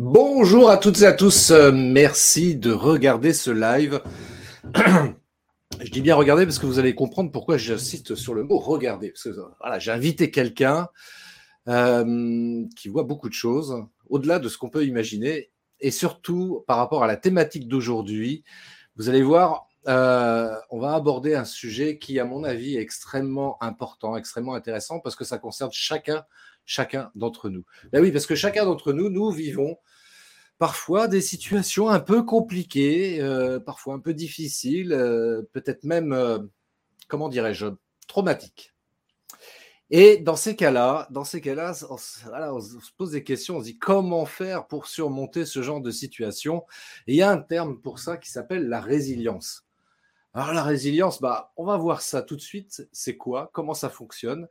[0.00, 4.00] Bonjour à toutes et à tous, euh, merci de regarder ce live.
[5.80, 9.10] Je dis bien regarder parce que vous allez comprendre pourquoi j'insiste sur le mot regarder.
[9.10, 10.86] Parce que voilà, j'ai invité quelqu'un
[11.66, 13.74] euh, qui voit beaucoup de choses,
[14.08, 18.44] au-delà de ce qu'on peut imaginer, et surtout par rapport à la thématique d'aujourd'hui.
[18.94, 23.60] Vous allez voir, euh, on va aborder un sujet qui, à mon avis, est extrêmement
[23.60, 26.24] important, extrêmement intéressant, parce que ça concerne chacun
[26.68, 27.64] chacun d'entre nous.
[27.92, 29.78] Ben oui, parce que chacun d'entre nous, nous vivons
[30.58, 36.40] parfois des situations un peu compliquées, euh, parfois un peu difficiles, euh, peut-être même, euh,
[37.06, 37.66] comment dirais-je,
[38.08, 38.74] traumatiques.
[39.90, 43.78] Et dans ces cas-là, dans ces cas-là, on, se pose des questions, on se dit
[43.78, 46.66] comment faire pour surmonter ce genre de situation.
[47.06, 49.66] Il y a un terme pour ça qui s'appelle la résilience.
[50.34, 52.86] Alors la résilience, bah, on va voir ça tout de suite.
[52.92, 53.50] C'est quoi?
[53.54, 54.46] Comment ça fonctionne?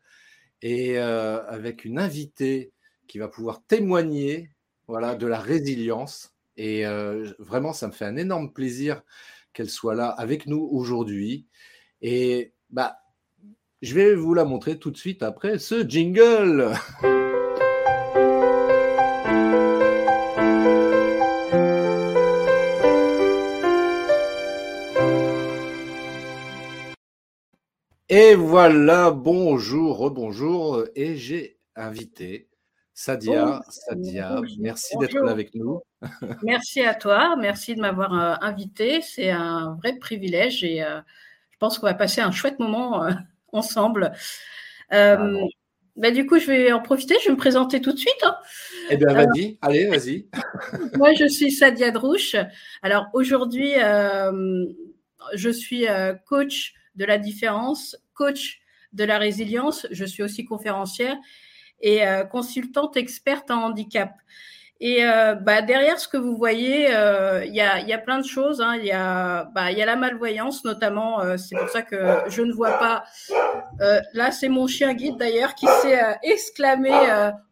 [0.63, 2.71] Et avec une invitée
[3.07, 4.49] qui va pouvoir témoigner
[4.87, 6.33] voilà, de la résilience.
[6.55, 9.03] Et euh, vraiment, ça me fait un énorme plaisir
[9.53, 11.47] qu'elle soit là avec nous aujourd'hui.
[12.01, 12.99] Et bah,
[13.81, 16.73] je vais vous la montrer tout de suite après ce jingle.
[28.09, 30.85] Et voilà, bonjour, rebonjour.
[30.95, 32.47] Et j'ai invité
[32.99, 33.61] Sadia.
[33.69, 35.81] Sadia, merci d'être là avec nous.
[36.41, 39.03] merci à toi, merci de m'avoir euh, invité.
[39.03, 40.99] C'est un vrai privilège et euh,
[41.51, 43.11] je pense qu'on va passer un chouette moment euh,
[43.53, 44.13] ensemble.
[44.89, 48.23] Bah, du coup, je vais en profiter, je vais me présenter tout de suite.
[48.23, 48.35] Hein.
[48.89, 50.27] Eh bien, vas-y, allez, vas-y.
[50.97, 52.35] moi, je suis Sadia Drouche.
[52.81, 53.73] Alors, aujourd'hui,
[55.35, 55.85] je suis
[56.25, 58.59] coach de la différence, coach
[58.93, 59.85] de la résilience.
[59.91, 61.15] Je suis aussi conférencière
[61.81, 64.11] et euh, consultante experte en handicap.
[64.79, 68.61] Et euh, bah, derrière ce que vous voyez, euh, il y, a, plein de choses.
[68.61, 68.75] Hein.
[68.75, 71.35] Il y, a, bah, y a la malvoyance notamment.
[71.35, 73.03] c'est pour ça que je ne vois pas.
[74.13, 76.91] là, c'est mon chien guide d'ailleurs qui s'est exclamé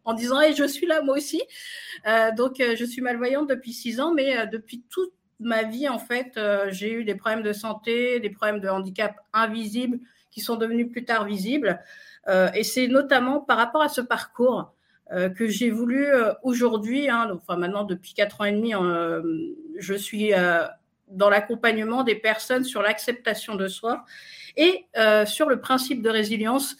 [0.04, 1.42] en disant hey, je suis là moi aussi.
[2.36, 6.38] donc, je suis malvoyante depuis six ans, mais depuis toute ma vie, en fait,
[6.68, 9.98] j'ai eu des problèmes de santé, des problèmes de handicap invisibles
[10.30, 11.80] qui sont devenus plus tard visibles.
[12.28, 14.72] Euh, et c'est notamment par rapport à ce parcours
[15.12, 18.72] euh, que j'ai voulu euh, aujourd'hui, hein, enfin maintenant depuis quatre ans et demi,
[19.78, 20.32] je suis
[21.08, 24.04] dans l'accompagnement des personnes sur l'acceptation de soi
[24.56, 24.86] et
[25.26, 26.76] sur le principe de résilience,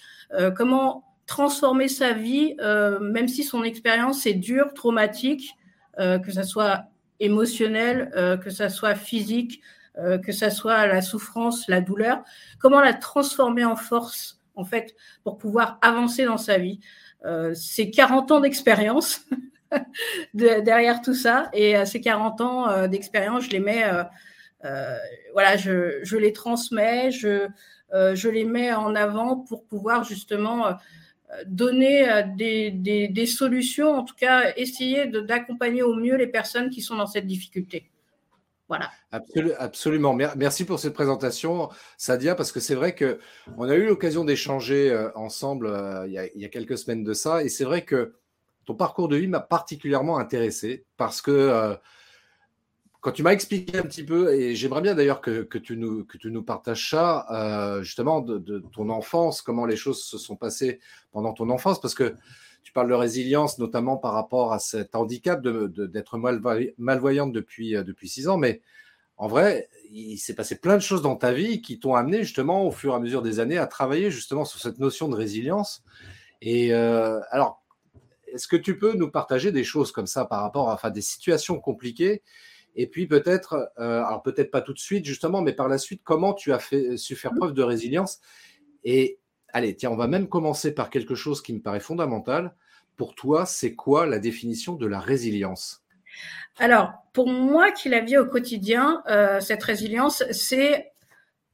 [0.56, 2.56] comment transformer sa vie,
[3.00, 5.54] même si son expérience est dure, traumatique,
[5.98, 6.86] que ce soit
[7.20, 8.10] émotionnel,
[8.42, 9.60] que ce soit physique,
[9.94, 12.24] que ça soit la souffrance, la douleur,
[12.58, 16.80] comment la transformer en force, en fait, pour pouvoir avancer dans sa vie.
[17.24, 19.24] Euh, c'est 40 ans d'expérience
[20.34, 23.84] derrière tout ça, et euh, ces 40 ans d'expérience, je les mets,
[25.32, 27.48] voilà, je, les transmets, je,
[28.28, 30.76] les mets en avant pour pouvoir justement
[31.46, 37.06] donner des, solutions, en tout cas essayer d'accompagner au mieux les personnes qui sont dans
[37.06, 37.90] cette difficulté.
[38.68, 38.90] Voilà.
[39.58, 40.12] absolument.
[40.14, 43.20] Merci pour cette présentation, Sadia, parce que c'est vrai que
[43.56, 47.44] on a eu l'occasion d'échanger euh, ensemble euh, il, y a, quelques semaines de ça,
[47.44, 48.14] et c'est vrai que
[48.64, 51.76] ton parcours de vie m'a particulièrement intéressé parce que euh,
[53.00, 56.18] quand tu m'as expliqué un petit peu, et j'aimerais bien d'ailleurs que, tu nous, que
[56.18, 60.80] tu nous partages ça, justement, de, de, ton enfance, comment les choses se sont passées
[61.12, 62.16] pendant ton enfance, parce que
[62.66, 67.84] tu parles de résilience, notamment par rapport à cet handicap d'être de, malvoyante depuis, euh,
[67.84, 68.60] depuis six ans, mais
[69.18, 72.66] en vrai, il s'est passé plein de choses dans ta vie qui t'ont amené justement
[72.66, 75.84] au fur et à mesure des années à travailler justement sur cette notion de résilience.
[76.42, 77.62] Et euh, alors,
[78.26, 81.02] est-ce que tu peux nous partager des choses comme ça par rapport à enfin, des
[81.02, 82.24] situations compliquées?
[82.74, 86.00] Et puis peut-être, euh, alors peut-être pas tout de suite justement, mais par la suite,
[86.02, 88.18] comment tu as fait, su faire preuve de résilience?
[88.82, 89.20] Et
[89.52, 92.54] Allez, tiens, on va même commencer par quelque chose qui me paraît fondamental.
[92.96, 95.82] Pour toi, c'est quoi la définition de la résilience?
[96.58, 100.92] Alors, pour moi qui la vis au quotidien, euh, cette résilience, c'est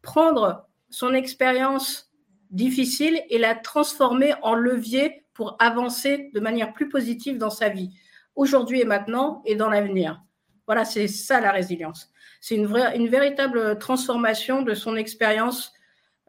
[0.03, 2.13] prendre son expérience
[2.51, 7.91] difficile et la transformer en levier pour avancer de manière plus positive dans sa vie,
[8.37, 10.23] aujourd'hui et maintenant et dans l'avenir.
[10.67, 12.11] Voilà, c'est ça la résilience.
[12.41, 15.73] C'est une, une véritable transformation de son expérience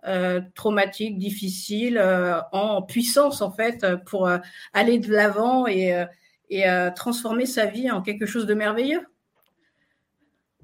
[0.06, 4.38] euh, traumatique, difficile, euh, en puissance en fait, pour euh,
[4.74, 6.06] aller de l'avant et,
[6.50, 6.66] et
[6.96, 9.02] transformer sa vie en quelque chose de merveilleux.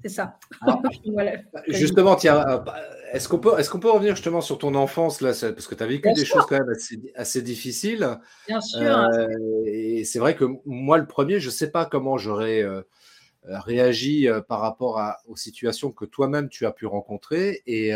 [0.02, 0.38] C'est ça.
[1.68, 2.62] Justement, tiens,
[3.12, 5.82] est-ce qu'on peut, est qu'on peut revenir justement sur ton enfance là, parce que tu
[5.82, 6.74] as vécu des choses quand même
[7.14, 8.18] assez, difficiles.
[8.46, 9.08] Bien sûr.
[9.64, 12.62] et c'est vrai que moi, le premier, je ne sais pas comment j'aurais
[13.44, 17.62] réagi par rapport aux situations que toi-même tu as pu rencontrer.
[17.66, 17.94] Et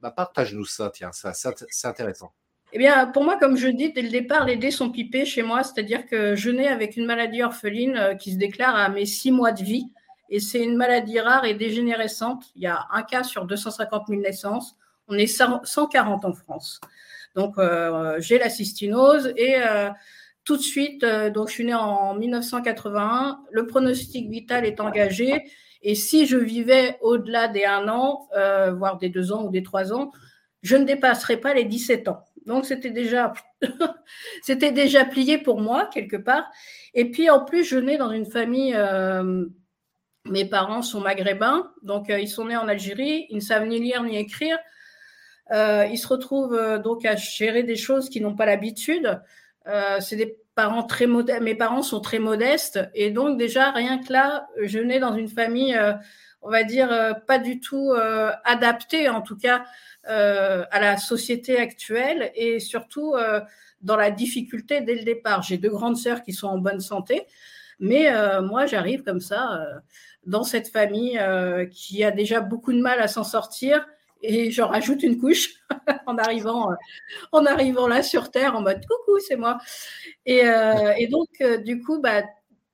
[0.00, 2.32] bah, partage-nous ça, ça, c'est intéressant.
[2.72, 5.42] Eh bien, pour moi, comme je dis, dès le départ, les dés sont pipés chez
[5.42, 9.06] moi, c'est-à-dire que je nais avec une maladie orpheline euh, qui se déclare à mes
[9.06, 9.90] six mois de vie.
[10.28, 12.44] Et c'est une maladie rare et dégénérescente.
[12.56, 14.76] Il y a un cas sur 250 000 naissances.
[15.08, 16.80] On est 140 en France.
[17.34, 19.88] Donc, euh, j'ai la cystinose et euh,
[20.44, 23.40] tout de suite, donc je suis née en 1981.
[23.50, 25.44] Le pronostic vital est engagé.
[25.82, 29.62] Et si je vivais au-delà des un an, euh, voire des deux ans ou des
[29.62, 30.10] trois ans,
[30.62, 32.24] je ne dépasserais pas les 17 ans.
[32.46, 33.32] Donc c'était déjà,
[34.42, 36.50] c'était déjà plié pour moi quelque part.
[36.94, 38.74] Et puis en plus, je nais dans une famille.
[38.74, 39.46] Euh,
[40.24, 43.26] mes parents sont maghrébins, donc euh, ils sont nés en Algérie.
[43.30, 44.58] Ils ne savent ni lire ni écrire.
[45.50, 49.20] ils se retrouvent donc à gérer des choses qu'ils n'ont pas l'habitude.
[50.00, 50.38] c'est des
[51.40, 55.28] mes parents sont très modestes et donc déjà rien que là, je nais dans une
[55.28, 55.92] famille, euh,
[56.42, 59.64] on va dire euh, pas du tout euh, adaptée en tout cas
[60.04, 63.14] à la société actuelle et surtout
[63.82, 65.42] dans la difficulté dès le départ.
[65.42, 67.26] J'ai deux grandes sœurs qui sont en bonne santé,
[67.78, 68.10] mais
[68.40, 69.60] moi j'arrive comme ça
[70.24, 71.20] dans cette famille
[71.72, 73.86] qui a déjà beaucoup de mal à s'en sortir
[74.22, 75.50] et j'en rajoute une couche
[76.06, 76.74] en arrivant, euh,
[77.32, 79.58] en arrivant là sur Terre en mode coucou, c'est moi.
[80.26, 82.22] Et, euh, donc, euh, du coup, bah,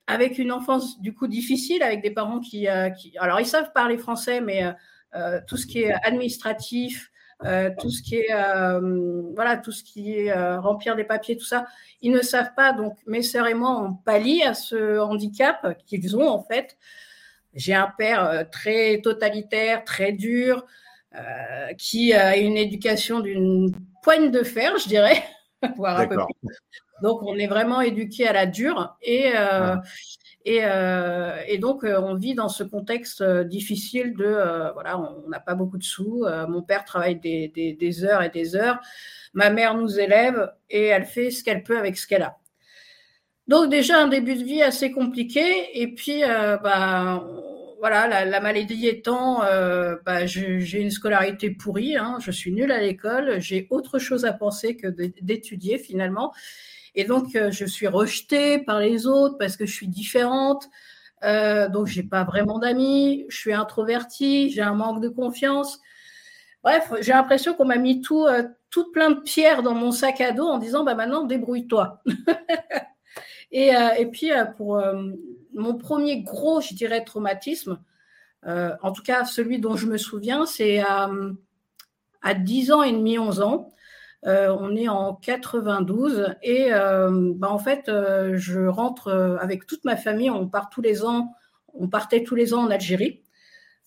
[0.07, 4.43] avec une enfance du coup difficile, avec des parents qui, alors ils savent parler français,
[4.43, 4.63] mais
[5.47, 7.11] tout ce qui est administratif,
[7.79, 8.29] tout ce qui est
[9.35, 11.65] voilà, tout ce qui est remplir des papiers, tout ça,
[12.03, 12.75] ils ne savent pas.
[12.75, 16.77] Donc mes sœurs et moi, on pallie à ce handicap qu'ils ont en fait.
[17.55, 20.67] J'ai un père très totalitaire, très dur.
[21.17, 23.73] Euh, qui a une éducation d'une
[24.03, 25.23] poigne de fer, je dirais,
[25.77, 26.57] voire un peu plus.
[27.03, 29.77] Donc, on est vraiment éduqué à la dure et, euh,
[30.45, 35.55] et, euh, et, donc on vit dans ce contexte difficile de voilà, on n'a pas
[35.55, 36.27] beaucoup de sous.
[36.49, 38.81] mon père travaille des, des, des, heures et des heures.
[39.35, 42.39] Ma mère nous élève et elle fait ce qu'elle peut avec ce qu'elle a.
[43.47, 47.25] Donc déjà un début de vie assez compliqué et puis bah,
[47.79, 52.81] voilà, la, maladie étant, euh, bah, j'ai une scolarité pourrie, hein, je suis nulle à
[52.81, 56.33] l'école, j'ai autre chose à penser que d'étudier finalement.
[56.95, 60.69] Et donc, euh, je suis rejetée par les autres parce que je suis différente.
[61.25, 65.81] Euh, donc, j'ai pas vraiment d'amis, je suis introvertie, j'ai un manque de confiance.
[66.63, 68.45] Bref, j'ai l'impression qu'on m'a mis tout, euh,
[68.93, 72.03] plein de pierres dans mon sac à dos en disant, bah maintenant, débrouille-toi.
[73.53, 74.83] et, et, puis, pour
[75.55, 77.79] mon premier gros, je dirais, traumatisme,
[78.47, 81.11] euh, en tout cas celui dont je me souviens, c'est à,
[82.23, 83.71] à 10 ans et demi, 11 ans.
[84.27, 87.91] Euh, on est en 92 et euh, bah, en fait,
[88.35, 90.31] je rentre avec toute ma famille.
[90.31, 91.35] On part tous les ans,
[91.75, 93.23] on partait tous les ans en Algérie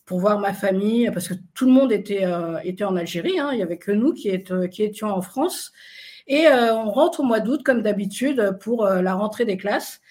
[0.06, 3.40] pour voir ma famille parce que tout le monde était, en Algérie.
[3.40, 3.50] Hein.
[3.52, 5.72] il n'y avait que nous qui étions en France.
[6.28, 10.02] Et on rentre au mois d'août comme d'habitude pour la rentrée des classes.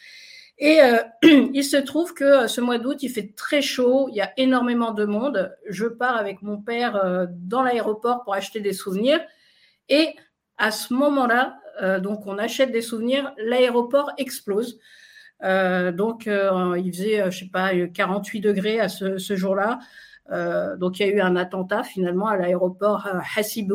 [0.59, 0.99] Et euh,
[1.53, 4.33] il se trouve que euh, ce mois d'août, il fait très chaud, il y a
[4.37, 5.55] énormément de monde.
[5.69, 9.21] Je pars avec mon père euh, dans l'aéroport pour acheter des souvenirs.
[9.89, 10.15] Et
[10.59, 11.59] à ce moment-là,
[12.01, 14.81] donc on achète des souvenirs, l'aéroport explose.
[15.43, 19.79] donc il faisait, je sais pas, 48 degrés à ce, ce jour-là.
[20.79, 23.69] donc il y a eu un attentat finalement à l'aéroport Hassi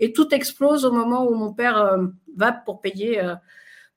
[0.00, 1.98] et tout explose au moment où mon père
[2.34, 3.20] va pour payer,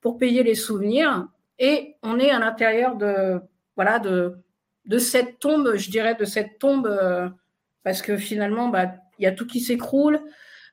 [0.02, 1.26] pour payer les souvenirs.
[1.58, 3.40] Et on est à l'intérieur de,
[3.76, 4.36] voilà, de,
[4.86, 7.28] de cette tombe, je dirais, de cette tombe, euh,
[7.84, 10.20] parce que finalement, bah, il y a tout qui s'écroule.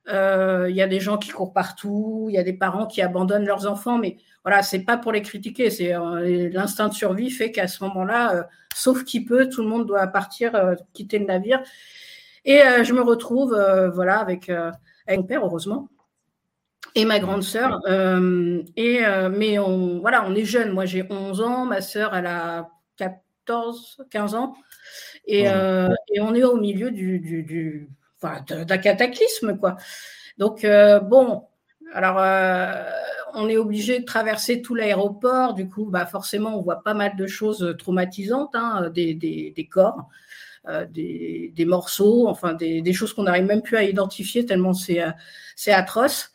[0.08, 3.02] Euh, il y a des gens qui courent partout, il y a des parents qui
[3.02, 7.32] abandonnent leurs enfants, mais voilà, c'est pas pour les critiquer, c'est euh, l'instinct de survie
[7.32, 11.60] fait qu'à ce moment-là, sauf qui peut, tout le monde doit partir, quitter le navire.
[12.46, 13.60] Et je me retrouve,
[13.96, 15.90] voilà, avec, avec mon père, heureusement,
[16.94, 17.82] et ma grande sœur.
[17.88, 20.72] Euh, et, euh, mais on, voilà, on est jeunes.
[20.72, 24.56] Moi, j'ai 11 ans, ma sœur, elle a 14, 15 ans.
[25.26, 27.90] Et, euh, et on est au milieu du, du, du
[28.22, 29.78] enfin, d'un cataclysme, quoi.
[30.38, 30.66] Donc,
[31.04, 31.44] bon,
[31.94, 32.18] alors,
[33.34, 35.54] on est obligé de traverser tout l'aéroport.
[35.54, 40.10] Du coup, bah, forcément, on voit pas mal de choses traumatisantes, hein, des, corps,
[40.68, 46.32] euh, des, morceaux, enfin des, choses qu'on n'arrive même plus à identifier tellement c'est atroce.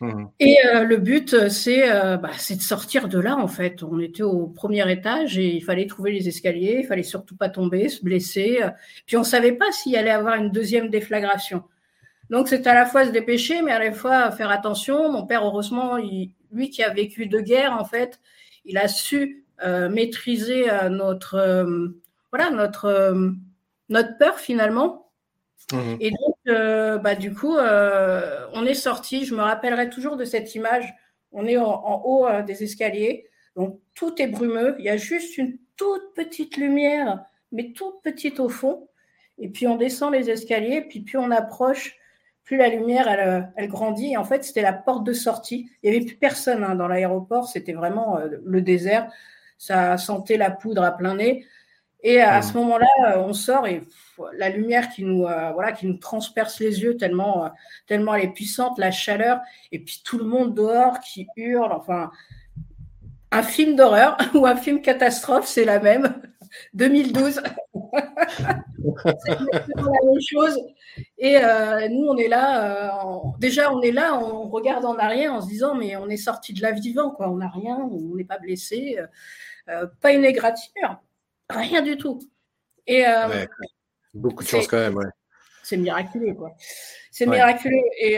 [0.00, 0.24] Mmh.
[0.38, 3.82] Et euh, le but, bah, c'est de sortir de là, en fait.
[3.82, 7.48] On était au premier étage et il fallait trouver les escaliers, il fallait surtout pas
[7.48, 8.60] tomber, se blesser.
[9.06, 11.64] Puis on savait pas s'il allait avoir une deuxième déflagration.
[12.30, 15.10] Donc c'est à la fois se dépêcher, mais à la fois faire attention.
[15.10, 18.20] Mon père, heureusement, lui qui a vécu deux guerres, en fait,
[18.64, 21.88] il a su euh, maîtriser euh, notre, euh,
[22.30, 23.14] voilà, notre,
[23.88, 25.10] notre peur finalement.
[25.72, 25.96] Mmh.
[26.00, 29.24] Et donc, bah, du coup, on est sorti.
[29.24, 30.94] Je me rappellerai toujours de cette image.
[31.32, 33.26] On est en, haut des escaliers.
[33.56, 34.76] Donc, tout est brumeux.
[34.78, 38.88] Il y a juste une toute petite lumière, mais toute petite au fond.
[39.38, 40.82] Et puis, on descend les escaliers.
[40.82, 41.98] Puis, puis on approche
[42.48, 44.12] plus la lumière, elle, euh, grandit.
[44.12, 45.70] Et en fait, c'était la porte de sortie.
[45.82, 47.46] Il n'y avait plus personne hein, dans l'aéroport.
[47.46, 49.12] C'était vraiment euh, le désert.
[49.58, 51.44] Ça sentait la poudre à plein nez.
[52.02, 53.82] Et à, ce moment-là, euh, on sort et
[54.36, 57.50] la lumière qui nous, voilà, qui nous transperce les yeux tellement,
[57.86, 59.40] tellement elle est puissante, la chaleur.
[59.70, 61.72] Et puis tout le monde dehors qui hurle.
[61.72, 62.10] Enfin,
[63.30, 66.22] un film d'horreur ou un film catastrophe, c'est la même.
[66.74, 67.42] 2012.
[67.84, 69.34] c'est
[69.76, 70.58] la même chose.
[71.18, 72.64] Et euh, nous, on est là.
[72.64, 76.16] Euh, déjà, on est là, on regarde en arrière en se disant, mais on est
[76.16, 77.28] sorti de là vivant, quoi.
[77.28, 78.98] On n'a rien, on n'est pas blessé,
[79.68, 81.00] euh, pas une égratignure,
[81.48, 82.20] rien du tout.
[82.86, 83.04] Et
[84.14, 85.06] beaucoup de chance quand même, ouais.
[85.62, 86.54] C'est miraculeux, quoi.
[87.10, 87.82] C'est miraculeux.
[88.00, 88.16] Et,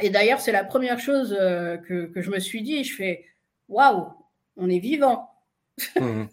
[0.00, 2.84] et d'ailleurs, c'est la première chose que, que, je me suis dit.
[2.84, 3.24] Je fais,
[3.68, 4.08] waouh,
[4.56, 5.28] on est vivant.
[5.96, 6.26] Mmh.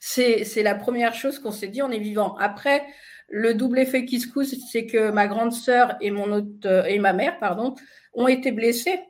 [0.00, 2.36] c'est la première chose qu'on s'est dit, on est vivant.
[2.38, 2.84] Après,
[3.28, 6.84] le double effet qui se couse, c'est que ma grande sœur et mon autre, euh,
[6.84, 7.74] et ma mère, pardon,
[8.12, 9.00] ont été blessées.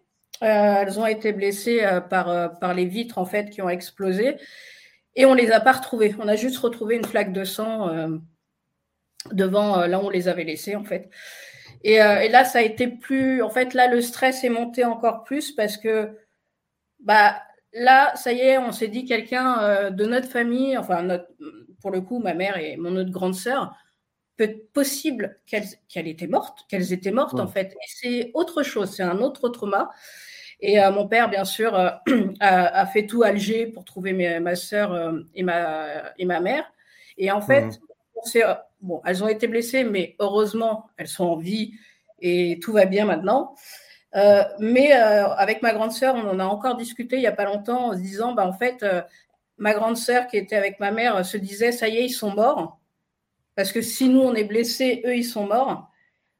[0.42, 4.36] Euh, elles ont été blessées euh, par, par les vitres en fait qui ont explosé
[5.16, 6.14] et on les a pas retrouvées.
[6.18, 7.90] On a juste retrouvé une flaque de sang
[9.32, 11.10] devant là où on les avait laissées en fait.
[11.82, 13.42] Et, et, là, ça a été plus.
[13.42, 16.16] En fait, là, le stress est monté encore plus parce que
[17.00, 17.42] bah
[17.72, 21.28] là, ça y est, on s'est dit quelqu'un de notre famille, enfin notre,
[21.80, 23.76] pour le coup, ma mère et mon autre grande sœur,
[24.36, 27.72] peut possible qu'elles étaient mortes, qu'elles étaient mortes en fait.
[27.72, 29.90] Et c'est autre chose, c'est un autre trauma.
[30.60, 31.90] Et euh, mon père, bien sûr, euh,
[32.40, 36.64] a, fait tout Alger pour trouver ma soeur euh, et, ma, et ma mère.
[37.18, 37.80] Et en fait,
[38.34, 38.40] mmh.
[38.80, 41.74] bon, elles ont été blessées, mais heureusement, elles sont en vie
[42.20, 43.54] et tout va bien maintenant.
[44.58, 47.88] mais avec ma grande sœur, on en a encore discuté il n'y a pas longtemps
[47.88, 48.84] en se disant, bah, en fait,
[49.58, 52.34] ma grande sœur qui était avec ma mère se disait, ça y est, ils sont
[52.34, 52.80] morts.
[53.54, 55.88] Parce que si nous, on est blessés, eux, ils sont morts.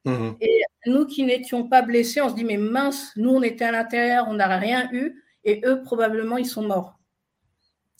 [0.05, 0.37] Mhm.
[0.39, 3.71] Et nous qui n'étions pas blessés, on se dit, mais mince, nous, on était à
[3.71, 6.99] l'intérieur, on n'a rien eu, et eux, probablement, ils sont morts.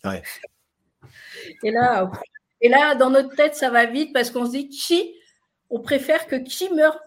[0.04, 0.22] Ouais.
[1.64, 2.12] Et là,
[2.62, 5.16] et là, dans notre tête, ça va vite parce qu'on se dit, qui,
[5.70, 7.00] on préfère que qui meurt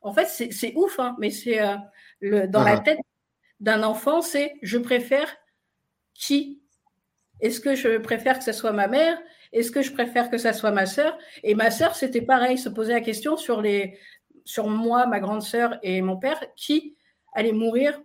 [0.00, 2.84] En fait, c'est ouf, hein, mais c'est euh, dans la uh-huh.
[2.84, 2.98] tête
[3.60, 5.36] d'un enfant, c'est je préfère
[6.14, 6.60] qui?
[7.40, 9.18] Est-ce que je préfère que ce soit ma mère?
[9.52, 11.16] Est-ce que je préfère que ça soit ma sœur?
[11.42, 13.98] Et ma sœur, c'était pareil, se poser la question sur, les,
[14.44, 16.96] sur moi, ma grande sœur et mon père, qui
[17.34, 18.00] allait mourir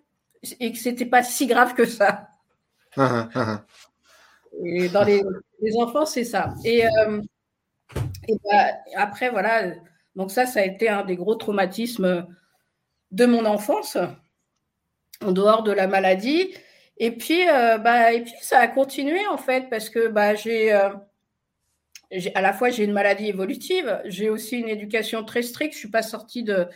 [0.59, 2.29] et que c'était pas si grave que ça.
[2.97, 3.65] Ah, ah, ah.
[4.63, 5.23] Et dans les,
[5.79, 6.53] enfants, c'est ça.
[6.63, 7.21] Et, euh,
[8.45, 9.73] bah, après, voilà,
[10.15, 12.27] donc ça, ça a été un des gros traumatismes
[13.11, 13.97] de mon enfance,
[15.23, 16.53] en dehors de la maladie.
[16.97, 20.73] Et puis, euh, bah, et puis ça a continué en fait, parce que bah, j'ai
[20.73, 20.89] euh,
[22.35, 25.73] à la fois j'ai une maladie évolutive, j'ai aussi une éducation très stricte.
[25.73, 26.67] Je suis pas sortie de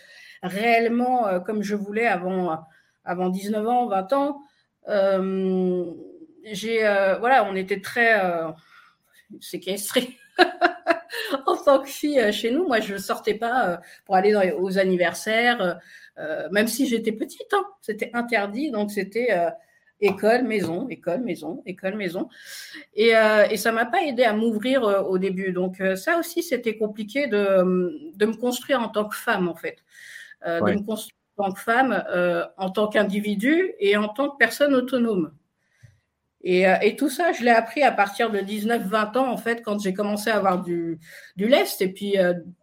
[0.44, 2.66] réellement euh, comme je voulais avant
[3.06, 4.42] avant 19 ans, 20 ans.
[4.90, 5.86] Euh,
[6.44, 8.20] j'ai euh, voilà, on était très
[9.40, 10.18] séquestrés.
[11.46, 15.80] en tant que fille chez nous, moi je sortais pas pour aller aux anniversaires,
[16.52, 17.64] même si j'étais petite, hein.
[17.82, 19.30] c'était interdit, donc c'était
[20.02, 22.30] école, maison, école, maison, école, maison.
[22.96, 25.52] Et, euh, et ça m'a pas aidé à m'ouvrir euh, au début.
[25.52, 29.56] Donc euh, ça aussi, c'était compliqué de, de, me construire en tant que femme, en
[29.56, 29.78] fait.
[30.46, 32.04] De me construire en tant que femme,
[32.58, 35.32] en tant qu'individu et en tant que personne autonome.
[36.44, 39.80] Et, et tout ça, je l'ai appris à partir de 19-20 ans, en fait, quand
[39.80, 41.00] j'ai commencé à avoir du,
[41.36, 42.16] du lest et puis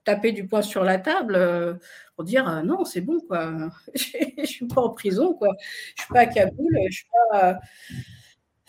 [0.05, 1.79] taper du poing sur la table
[2.19, 3.53] pour dire euh, non, c'est bon, quoi.
[3.95, 5.55] je suis pas en prison, quoi.
[5.95, 7.61] Je suis pas à Kaboul, je suis pas,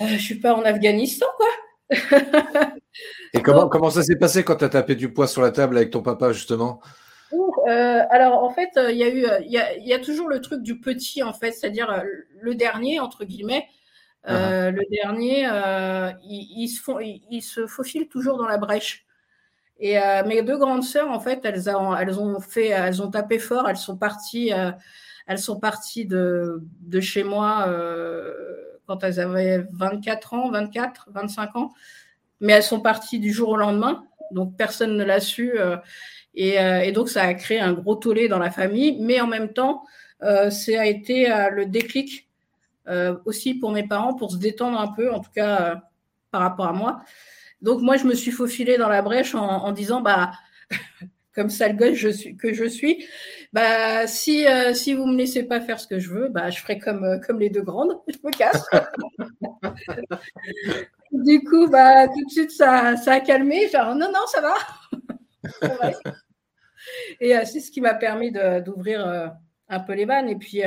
[0.02, 1.48] euh, je suis pas en Afghanistan, quoi.
[3.34, 5.78] Et comment, comment ça s'est passé quand tu as tapé du poids sur la table
[5.78, 6.80] avec ton papa, justement?
[7.34, 10.42] Euh, alors en fait, il y a eu, il y a, y a, toujours le
[10.42, 12.04] truc du petit en fait, c'est-à-dire
[12.40, 13.66] le dernier entre guillemets.
[14.28, 14.72] Uh-huh.
[14.72, 15.48] Le dernier,
[16.24, 19.06] il, se font, il, se faufile toujours dans la brèche.
[19.80, 23.70] Et mes deux grandes sœurs, en fait, elles ont, fait, elles ont tapé fort.
[23.70, 24.52] Elles sont parties,
[25.26, 26.62] elles sont parties de,
[27.00, 27.66] chez moi
[28.90, 31.74] quand elles avaient 24 ans, 24, 25 ans.
[32.42, 35.60] Mais elles sont parties du jour au lendemain, donc personne ne l'a su.
[35.60, 35.78] Euh,
[36.38, 38.98] euh, et, donc ça a créé un gros tollé dans la famille.
[39.00, 39.84] Mais en même temps,
[40.24, 42.29] euh, ça a été le déclic
[43.26, 45.82] aussi pour mes parents pour se détendre un peu, en tout cas
[46.32, 47.02] par rapport à moi.
[47.62, 50.32] Donc moi, je me suis faufilée dans la brèche en, disant, bah
[51.36, 53.06] comme sale gosse je que je suis,
[53.54, 56.60] bah si euh, si vous me laissez pas faire ce que je veux, bah je
[56.60, 58.66] ferai comme euh, comme les deux grandes, je me casse.
[61.12, 63.68] du coup, bah tout de suite ça, ça a calmé.
[63.70, 64.56] Genre non non ça va.
[67.20, 69.34] Et euh, c'est ce qui m'a permis d'ouvrir
[69.68, 70.30] un peu les vannes.
[70.30, 70.64] Et puis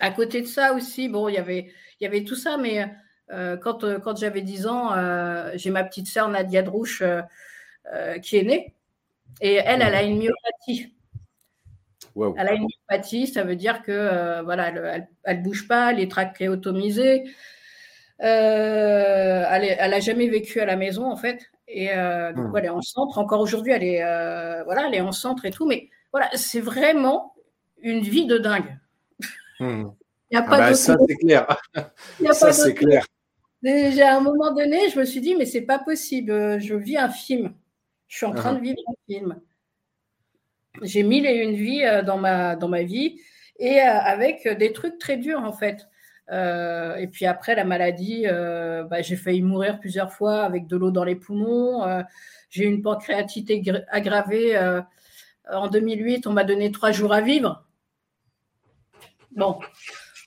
[0.00, 2.86] à côté de ça aussi, bon il y avait il y avait tout ça, mais
[3.28, 4.90] quand quand j'avais 10 ans,
[5.54, 7.02] j'ai ma petite sœur Nadia Drouche
[8.22, 8.76] qui est née.
[9.40, 10.92] Et elle, elle a une myopathie.
[12.38, 14.68] Elle a une myopathie, ça veut dire que euh, voilà,
[15.24, 17.24] elle, ne bouge pas, elle est trachéotomisée.
[18.22, 22.56] Euh, elle, n'a jamais vécu à la maison en fait, et euh, donc hmm.
[22.56, 23.18] elle est en centre.
[23.18, 24.02] Encore aujourd'hui, elle est
[24.64, 27.34] voilà, elle est en centre et tout, mais voilà, c'est vraiment
[27.82, 28.78] une vie de dingue.
[29.60, 29.88] Hmm.
[30.34, 31.46] A pas ah bah, ça c'est clair.
[32.32, 33.06] ça c'est clair.
[33.62, 36.96] Déjà à un moment donné, je me suis dit mais c'est pas possible, je vis
[36.96, 37.54] un film.
[38.08, 38.62] Je suis en train de uh-huh.
[38.62, 39.40] vivre un film.
[40.82, 43.20] J'ai mille et une vies euh, dans ma, dans ma vie
[43.58, 45.88] et euh, avec des trucs très durs en fait.
[46.30, 50.90] Euh, et puis après la maladie, bah, j'ai failli mourir plusieurs fois avec de l'eau
[50.90, 51.84] dans les poumons.
[52.50, 53.50] j'ai eu une pancréatite
[53.88, 54.58] aggravée.
[55.50, 57.65] en 2008, on m'a donné trois jours à vivre.
[59.36, 59.58] Bon,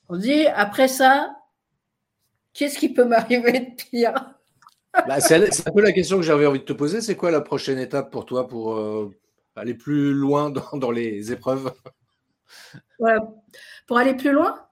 [0.07, 1.35] on dit après ça,
[2.53, 4.13] qu'est-ce qui peut m'arriver de pire?
[5.07, 6.99] Bah, c'est un peu la question que j'avais envie de te poser.
[6.99, 9.15] C'est quoi la prochaine étape pour toi pour euh,
[9.55, 11.71] aller plus loin dans, les épreuves?
[13.85, 14.67] Pour aller plus loin?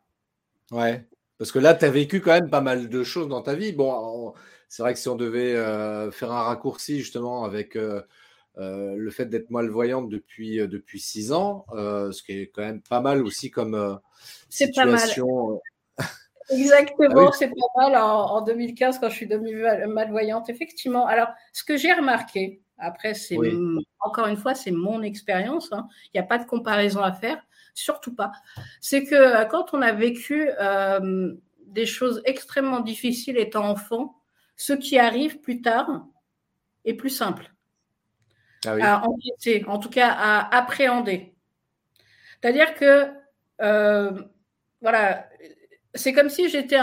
[0.71, 1.07] Ouais.
[1.37, 3.73] Parce que là, tu as vécu quand même pas mal de choses dans ta vie.
[3.73, 4.33] Bon,
[4.67, 8.01] c'est vrai que si on devait euh, faire un raccourci justement avec euh,
[8.57, 13.23] le fait d'être malvoyante depuis, depuis six ans, ce qui est quand même pas mal
[13.23, 13.99] aussi comme
[14.49, 15.61] situation.
[16.49, 20.49] Exactement, ah c'est pas mal en, 2015 quand je suis devenue malvoyante.
[20.49, 21.05] Effectivement.
[21.05, 23.37] Alors, ce que j'ai remarqué, après, c'est
[23.99, 25.71] encore une fois, c'est mon expérience.
[25.71, 25.87] Hein.
[26.05, 27.41] Il n'y a pas de comparaison à faire,
[27.73, 28.31] surtout pas.
[28.81, 31.33] C'est que euh, quand on a vécu euh,
[31.65, 34.21] des choses extrêmement difficiles étant enfant,
[34.55, 36.05] ce qui arrive plus tard
[36.85, 37.53] est plus simple
[38.65, 41.33] ah à enquêter, en tout cas à appréhender.
[42.41, 43.07] C'est-à-dire que
[43.61, 44.11] euh,
[44.81, 45.27] voilà,
[45.93, 46.79] c'est comme si j'étais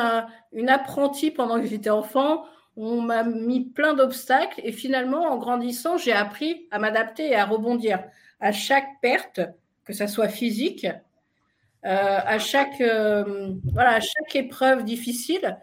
[0.53, 2.45] une apprentie pendant que j'étais enfant.
[2.77, 7.45] On m'a mis plein d'obstacles et finalement, en grandissant, j'ai appris à m'adapter et à
[7.45, 8.03] rebondir
[8.41, 9.41] à chaque perte,
[9.85, 15.59] que ça soit physique, euh, à chaque euh, voilà, à chaque épreuve difficile.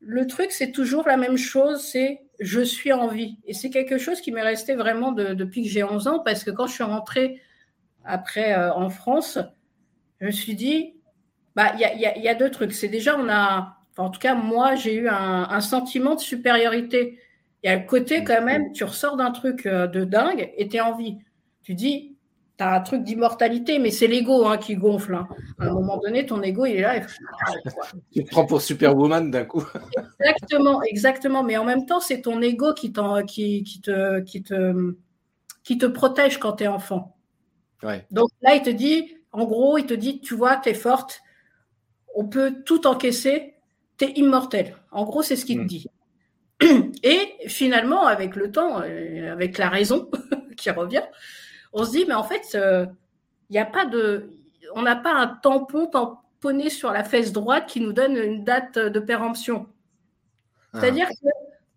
[0.00, 3.38] Le truc, c'est toujours la même chose, c'est je suis en vie.
[3.46, 6.50] Et c'est quelque chose qui m'est resté vraiment depuis que j'ai 11 ans, parce que
[6.50, 7.40] quand je suis rentrée
[8.04, 9.38] après euh, en France,
[10.20, 10.94] je me suis dit,
[11.56, 12.72] bah, il y a, deux trucs.
[12.72, 17.18] C'est déjà, on a, en tout cas, moi, j'ai eu un, sentiment de supériorité.
[17.62, 20.68] Il y a le côté quand même, tu ressors d'un truc euh, de dingue et
[20.68, 21.18] tu es en vie.
[21.62, 22.13] Tu dis,
[22.56, 25.14] tu as un truc d'immortalité, mais c'est l'ego hein, qui gonfle.
[25.14, 25.28] Hein.
[25.58, 27.00] À un moment donné, ton ego, il est là.
[28.12, 29.64] tu te prends pour Superwoman d'un coup.
[30.20, 31.42] exactement, exactement.
[31.42, 32.92] Mais en même temps, c'est ton ego qui,
[33.26, 34.94] qui, qui, te, qui, te,
[35.62, 37.16] qui te protège quand tu es enfant.
[38.10, 41.20] Donc là, il te dit, en gros, il te dit, tu vois, tu es forte,
[42.14, 43.54] on peut tout encaisser,
[43.98, 44.76] tu es immortel.
[44.90, 45.66] En gros, c'est ce qu'il mm.
[45.66, 45.86] dit.
[47.02, 50.10] Et finalement, avec le temps, euh, avec la raison
[50.56, 51.02] qui revient,
[51.74, 52.86] on se dit, mais en fait, il euh,
[53.50, 54.30] n'y a pas de,
[54.74, 58.78] on n'a pas un tampon tamponné sur la fesse droite qui nous donne une date
[58.78, 59.66] de péremption.
[60.72, 60.80] Ah.
[60.80, 61.08] C'est-à-dire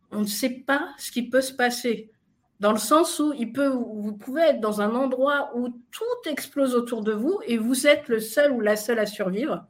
[0.09, 2.11] qu'on ne sait pas ce qui peut se passer.
[2.59, 6.73] Dans le sens où il peut, vous pouvez être dans un endroit où tout explose
[6.73, 9.67] autour de vous et vous êtes le seul ou la seule à survivre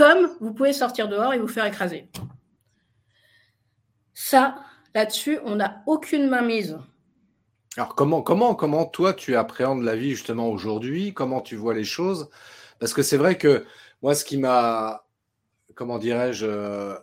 [0.00, 2.08] comme vous pouvez sortir dehors et vous faire écraser.
[4.14, 4.56] Ça,
[4.94, 6.78] là-dessus, on n'a aucune mainmise.
[7.76, 11.14] Alors comment, comment, comment toi tu appréhendes la vie justement aujourd'hui?
[11.14, 12.30] Comment tu vois les choses?
[12.78, 13.64] Parce que c'est vrai que
[14.02, 15.06] moi, ce qui m'a,
[15.74, 16.94] comment dirais-je, euh,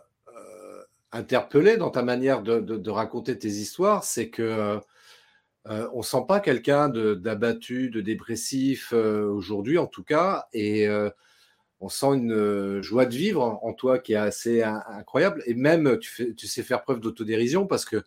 [1.12, 4.80] interpellé dans ta manière de, raconter tes histoires, c'est que
[5.68, 11.10] euh, on sent pas quelqu'un d'abattu, de, dépressif euh, aujourd'hui en tout cas, et euh,
[11.80, 16.34] on sent une joie de vivre en toi qui est assez incroyable, et même tu,
[16.34, 18.02] tu sais faire preuve d'autodérision parce que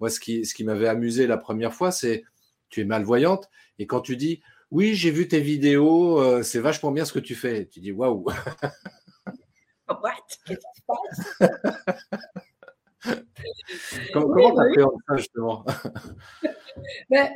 [0.00, 2.24] moi ce qui, ce qui m'avait amusé la première fois, c'est
[2.68, 7.04] tu es malvoyante, et quand tu dis oui j'ai vu tes vidéos, c'est vachement bien
[7.04, 8.26] ce que tu fais, tu dis waouh.
[9.88, 10.12] What?
[10.44, 11.62] Qu'est-ce qui se passe?
[14.12, 15.64] Comment tu as fait ça justement?
[17.10, 17.28] Ben,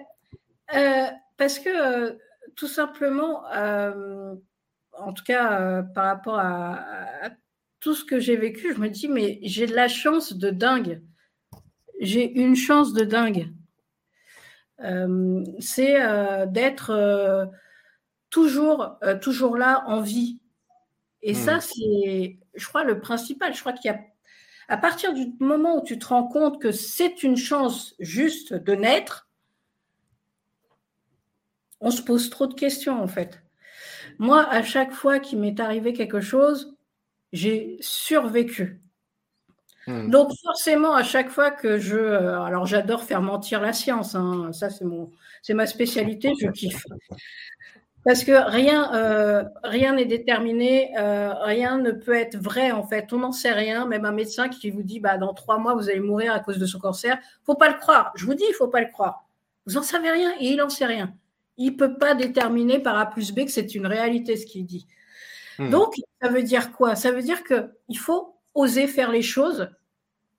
[0.74, 2.12] euh, Parce que euh,
[2.56, 4.34] tout simplement, euh,
[4.92, 7.30] en tout cas par rapport à,
[7.80, 11.02] tout ce que j'ai vécu, je me dis, mais j'ai de la chance de dingue.
[12.02, 13.50] J'ai une chance de dingue.
[15.60, 15.96] C'est
[16.48, 17.50] d'être
[18.28, 20.40] toujours, toujours là en vie.
[21.22, 21.60] Et ça, hmm.
[21.60, 23.54] c'est, je crois, le principal.
[23.54, 24.00] Je crois qu'il y a
[24.68, 28.72] à partir du moment où tu te rends compte que c'est une chance juste de
[28.74, 29.28] naître,
[31.80, 33.42] on se pose trop de questions en fait.
[34.18, 36.76] Moi, à chaque fois qu'il m'est arrivé quelque chose,
[37.32, 38.80] j'ai survécu.
[39.86, 40.10] Hmm.
[40.10, 41.96] Donc forcément, à chaque fois que je...
[41.96, 45.10] Euh, alors j'adore faire mentir la science, hein, ça c'est mon,
[45.42, 46.84] c'est ma spécialité, je kiffe.
[48.04, 53.12] Parce que rien euh, rien n'est déterminé, euh, rien ne peut être vrai en fait.
[53.12, 53.86] On n'en sait rien.
[53.86, 56.58] Même un médecin qui vous dit bah dans trois mois vous allez mourir à cause
[56.58, 58.12] de ce cancer, faut pas le croire.
[58.16, 59.24] Je vous dis, il faut pas le croire.
[59.66, 61.14] Vous en savez rien et il en sait rien.
[61.58, 64.88] Il peut pas déterminer par A plus B que c'est une réalité ce qu'il dit.
[65.58, 65.70] Hmm.
[65.70, 66.96] Donc ça veut dire quoi?
[66.96, 69.70] Ça veut dire que il faut oser faire les choses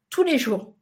[0.09, 0.75] tous les jours.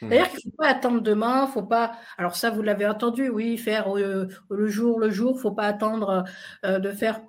[0.00, 0.08] Mmh.
[0.08, 1.92] C'est-à-dire qu'il ne faut pas attendre demain, faut pas.
[2.18, 6.24] Alors ça, vous l'avez entendu, oui, faire euh, le jour le jour, faut pas attendre
[6.64, 7.20] euh, de faire.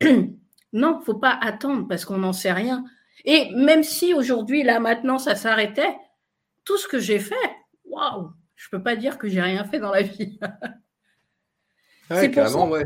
[0.72, 2.84] non, faut pas attendre parce qu'on n'en sait rien.
[3.24, 5.96] Et même si aujourd'hui, là, maintenant, ça s'arrêtait,
[6.64, 7.34] tout ce que j'ai fait,
[7.84, 10.38] waouh, je peux pas dire que j'ai rien fait dans la vie.
[12.10, 12.84] c'est pour ouais.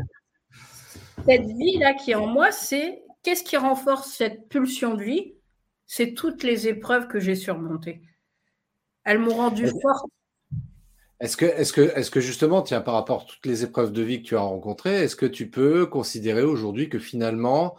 [1.27, 5.33] Cette vie là qui est en moi, c'est qu'est-ce qui renforce cette pulsion de vie?
[5.87, 8.01] C'est toutes les épreuves que j'ai surmontées.
[9.03, 10.05] Elles m'ont rendu forte.
[11.19, 14.03] Est-ce que, est que, est que justement, tiens, par rapport à toutes les épreuves de
[14.03, 17.75] vie que tu as rencontrées, est-ce que tu peux considérer aujourd'hui que finalement,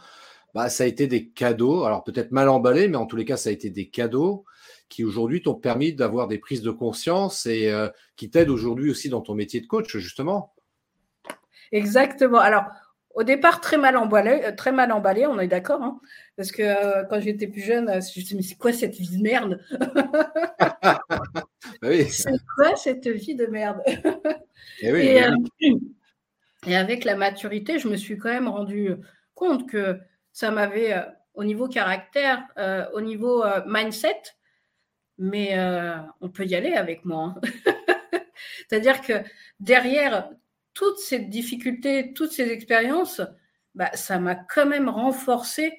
[0.54, 3.36] bah, ça a été des cadeaux, alors peut-être mal emballés, mais en tous les cas,
[3.36, 4.44] ça a été des cadeaux
[4.88, 9.10] qui aujourd'hui t'ont permis d'avoir des prises de conscience et euh, qui t'aident aujourd'hui aussi
[9.10, 10.54] dans ton métier de coach, justement?
[11.72, 12.38] Exactement.
[12.38, 12.64] Alors,
[13.16, 15.82] au départ, très mal emballé, euh, très mal emballé on est d'accord.
[15.82, 15.98] Hein,
[16.36, 18.94] parce que euh, quand j'étais plus jeune, je me suis dit, mais c'est quoi cette
[18.94, 19.60] vie de merde?
[21.82, 23.82] Bah C'est quoi cette vie de merde?
[24.82, 25.34] Eh euh,
[26.66, 28.94] et, avec la maturité, je me suis quand même rendu
[29.34, 29.98] compte que
[30.32, 30.94] ça m'avait,
[31.32, 32.42] au niveau caractère,
[32.92, 34.20] au niveau mindset,
[35.18, 35.58] mais
[36.20, 37.36] on peut y aller avec moi.
[37.36, 37.40] Hein.
[38.68, 39.14] C'est-à-dire que
[39.60, 40.28] derrière
[40.76, 43.22] toutes ces difficultés, toutes ces expériences,
[43.74, 45.72] bah, ça m'a quand même renforcé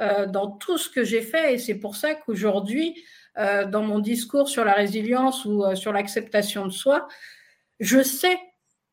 [0.00, 1.54] euh, dans tout ce que j'ai fait.
[1.54, 3.04] Et c'est pour ça qu'aujourd'hui,
[3.36, 7.06] euh, dans mon discours sur la résilience ou euh, sur l'acceptation de soi,
[7.80, 8.38] je sais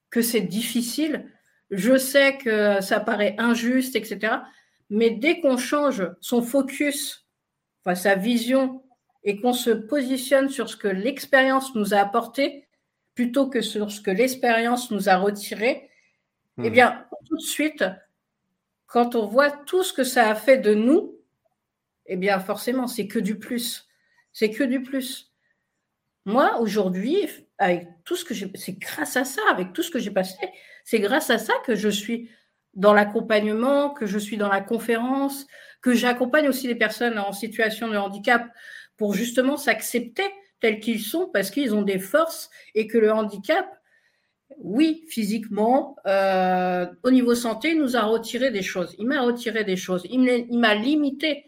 [0.10, 1.32] que c'est difficile,
[1.70, 4.34] je sais que ça paraît injuste, etc.
[4.90, 7.26] Mais dès qu'on change son focus,
[7.86, 8.84] enfin, sa vision,
[9.24, 12.68] et qu'on se positionne sur ce que l'expérience nous a apporté,
[13.22, 15.92] plutôt que sur ce que l'expérience nous a retiré,
[16.58, 16.74] eh hmm.
[16.74, 17.86] bien, tout de suite,
[18.88, 21.20] quand on voit tout ce que ça a fait de nous,
[22.08, 23.88] eh bien, forcément, c'est que du plus.
[24.34, 25.32] C'est que du plus.
[26.26, 27.30] Moi, aujourd'hui,
[27.60, 30.40] avec tout ce que j'ai, c'est grâce à ça, avec tout ce que j'ai passé,
[30.84, 32.28] c'est grâce à ça que je suis
[32.74, 35.46] dans l'accompagnement, que je suis dans la conférence,
[35.84, 38.48] que j'accompagne aussi les personnes en situation de handicap
[38.98, 40.26] pour justement s'accepter
[40.62, 43.68] tels qu'ils sont parce qu'ils ont des forces et que le handicap,
[44.58, 48.96] oui, physiquement, euh, au niveau santé, nous a retiré des choses.
[49.00, 50.06] Il m'a retiré des choses.
[50.10, 51.46] Il m'a limité,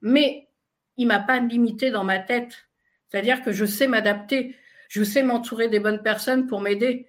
[0.00, 0.48] mais
[0.96, 2.68] il m'a pas limité dans ma tête.
[3.08, 4.56] C'est-à-dire que je sais m'adapter,
[4.88, 7.08] je sais m'entourer des bonnes personnes pour m'aider.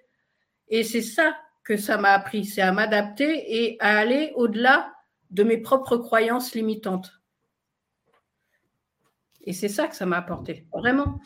[0.70, 4.94] Et c'est ça que ça m'a appris, c'est à m'adapter et à aller au-delà
[5.32, 7.23] de mes propres croyances limitantes.
[9.46, 11.20] Et c'est ça que ça m'a apporté, vraiment.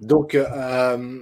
[0.00, 1.20] Donc, euh,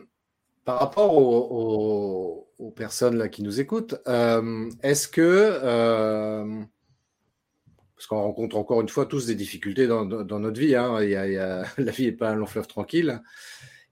[0.65, 2.45] par rapport aux,
[2.77, 6.63] personnes là qui nous écoutent, euh, est-ce que, euh,
[7.97, 10.99] parce qu'on rencontre encore une fois tous des difficultés dans, notre vie, hein,
[11.79, 13.21] la vie n'est pas un long fleuve tranquille.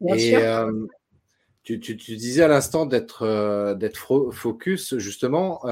[0.09, 0.37] et
[1.65, 5.63] tu, disais à l'instant d'être d'être focus justement.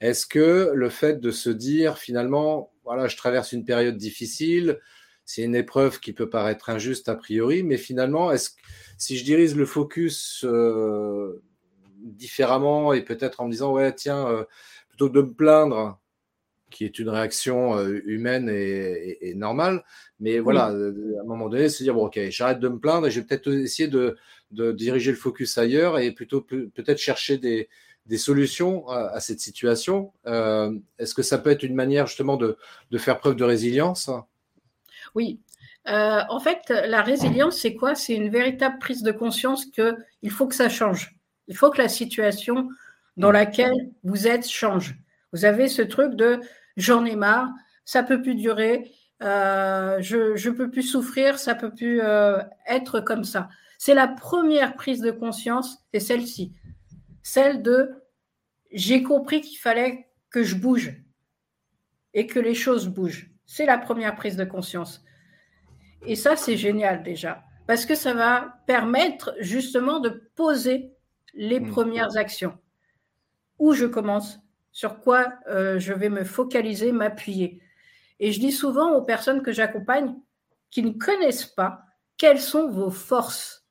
[0.00, 4.80] est-ce que le fait de se dire finalement voilà, je traverse une période difficile.
[5.24, 8.50] c'est une épreuve qui peut paraître injuste a priori, mais finalement, est-ce,
[8.98, 11.42] si je dirige le focus euh,
[11.96, 14.44] différemment et peut-être en me disant, ouais, tiens, euh,
[14.88, 16.00] plutôt que de me plaindre,
[16.70, 19.84] qui est une réaction humaine et, normale,
[20.20, 23.10] mais voilà, à un moment donné, se dire, bon, ok, j'arrête de me plaindre et
[23.10, 24.16] je vais peut-être essayer de,
[24.52, 27.68] de diriger le focus ailleurs et plutôt peut-être chercher des,
[28.06, 30.12] des solutions à, cette situation.
[30.26, 32.56] Euh, est-ce que ça peut être une manière justement de,
[32.98, 34.10] faire preuve de résilience?
[35.14, 35.40] Oui.
[35.88, 37.94] Euh, en fait, la résilience, c'est quoi?
[37.94, 41.16] C'est une véritable prise de conscience qu'il faut que ça change.
[41.48, 42.68] Il faut que la situation
[43.16, 43.34] dans mm.
[43.34, 44.96] laquelle vous êtes change.
[45.32, 46.40] Vous avez ce truc de
[46.76, 47.48] j'en ai marre,
[47.84, 48.90] ça peut plus durer,
[49.22, 52.00] euh, je ne peux plus souffrir, ça peut plus
[52.66, 53.48] être comme ça.
[53.78, 56.52] C'est la première prise de conscience, c'est celle-ci
[57.22, 57.90] celle de
[58.72, 60.94] j'ai compris qu'il fallait que je bouge
[62.14, 63.30] et que les choses bougent.
[63.46, 65.04] C'est la première prise de conscience.
[66.06, 70.92] Et ça, c'est génial déjà, parce que ça va permettre justement de poser
[71.34, 71.68] les mmh.
[71.70, 72.58] premières actions.
[73.58, 74.40] Où je commence,
[74.72, 77.60] sur quoi euh, je vais me focaliser, m'appuyer.
[78.18, 80.14] Et je dis souvent aux personnes que j'accompagne
[80.70, 81.84] qui ne connaissent pas
[82.16, 83.66] quelles sont vos forces?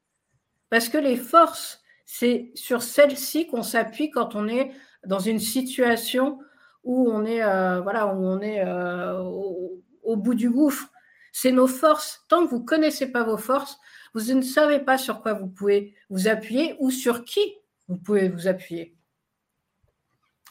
[0.69, 1.80] Parce que les forces
[2.13, 4.71] c'est sur celle-ci qu'on s'appuie quand on est
[5.05, 6.39] dans une situation
[6.83, 10.89] où on est, euh, voilà, où on est euh, au, bout du gouffre.
[11.31, 12.25] C'est nos forces.
[12.27, 13.79] Tant que vous ne connaissez pas vos forces,
[14.13, 17.55] vous ne savez pas sur quoi vous pouvez vous appuyer ou sur qui
[17.87, 18.93] vous pouvez vous appuyer.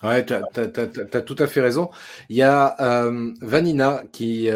[0.03, 1.90] Ouais, tu as, tout à fait raison.
[2.31, 4.49] Il y a euh, Vanina qui,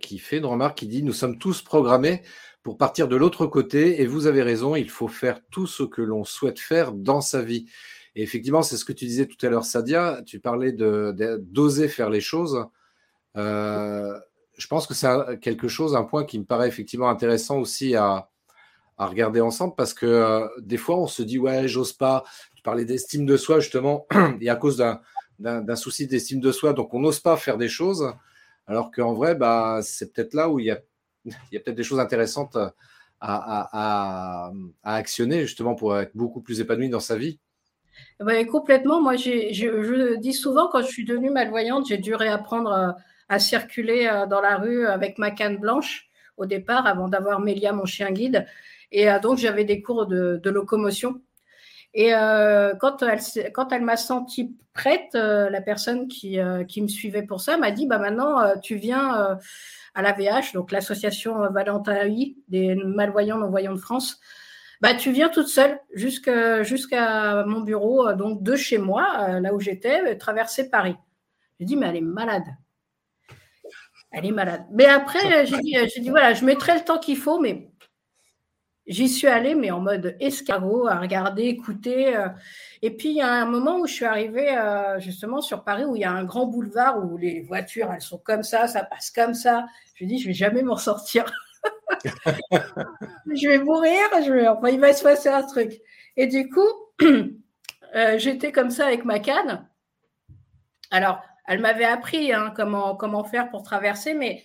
[0.00, 2.22] qui fait une remarque qui dit Nous sommes tous programmés
[2.66, 4.02] pour partir de l'autre côté.
[4.02, 7.40] Et vous avez raison, il faut faire tout ce que l'on souhaite faire dans sa
[7.40, 7.66] vie.
[8.16, 10.20] Et effectivement, c'est ce que tu disais tout à l'heure, Sadia.
[10.26, 12.66] Tu parlais de, d'oser faire les choses.
[13.36, 14.18] Euh,
[14.58, 18.30] je pense que c'est quelque chose, un point qui me paraît effectivement intéressant aussi à,
[18.98, 22.24] à regarder ensemble parce que euh, des fois, on se dit, ouais, j'ose pas.
[22.56, 24.08] Tu parlais d'estime de soi, justement,
[24.40, 25.00] et à cause d'un,
[25.38, 28.12] d'un, souci d'estime de soi, donc on n'ose pas faire des choses.
[28.66, 30.80] Alors qu'en vrai, bah, c'est peut-être là où il y a
[31.50, 32.56] il y a peut-être des choses intéressantes
[33.20, 37.38] à, actionner justement pour être beaucoup plus épanoui dans sa vie.
[38.20, 39.00] Ben, complètement.
[39.00, 42.92] Moi, je, dis souvent, quand je suis devenue malvoyante, j'ai dû réapprendre euh,
[43.28, 47.72] à, circuler euh, dans la rue avec ma canne blanche au départ, avant d'avoir Mélia,
[47.72, 48.46] mon chien guide.
[48.92, 51.20] Et euh, donc, j'avais des cours de, locomotion.
[51.98, 52.10] Et
[52.78, 53.20] quand elle,
[53.54, 57.86] quand elle m'a sentie prête, la personne qui, qui me suivait pour ça m'a dit
[57.86, 59.38] bah, Maintenant, tu viens
[59.94, 62.06] à l'AVH, donc l'association Valentin
[62.48, 64.20] des malvoyants non-voyants de France,
[64.80, 69.54] bah, tu viens toute seule jusqu'à mon bureau, euh, donc de chez moi, euh, là
[69.54, 70.96] où j'étais, euh, traverser Paris.
[71.58, 72.44] J'ai dit, mais elle est malade.
[74.12, 74.64] Elle est malade.
[74.70, 77.70] Mais après, j'ai dit, dit, voilà, je mettrai le temps qu'il faut, mais
[78.86, 82.16] J'y suis allée, mais en mode escargot, à regarder, écouter.
[82.16, 82.28] Euh.
[82.82, 85.84] Et puis, il y a un moment où je suis arrivée euh, justement sur Paris,
[85.84, 88.84] où il y a un grand boulevard où les voitures, elles sont comme ça, ça
[88.84, 89.66] passe comme ça.
[89.94, 91.24] Je me dis, je vais jamais m'en sortir.
[92.52, 94.46] je vais mourir, je vais...
[94.46, 95.80] enfin, il va se passer un truc.
[96.16, 96.68] Et du coup,
[97.02, 99.68] euh, j'étais comme ça avec ma canne.
[100.92, 104.44] Alors, elle m'avait appris hein, comment, comment faire pour traverser, mais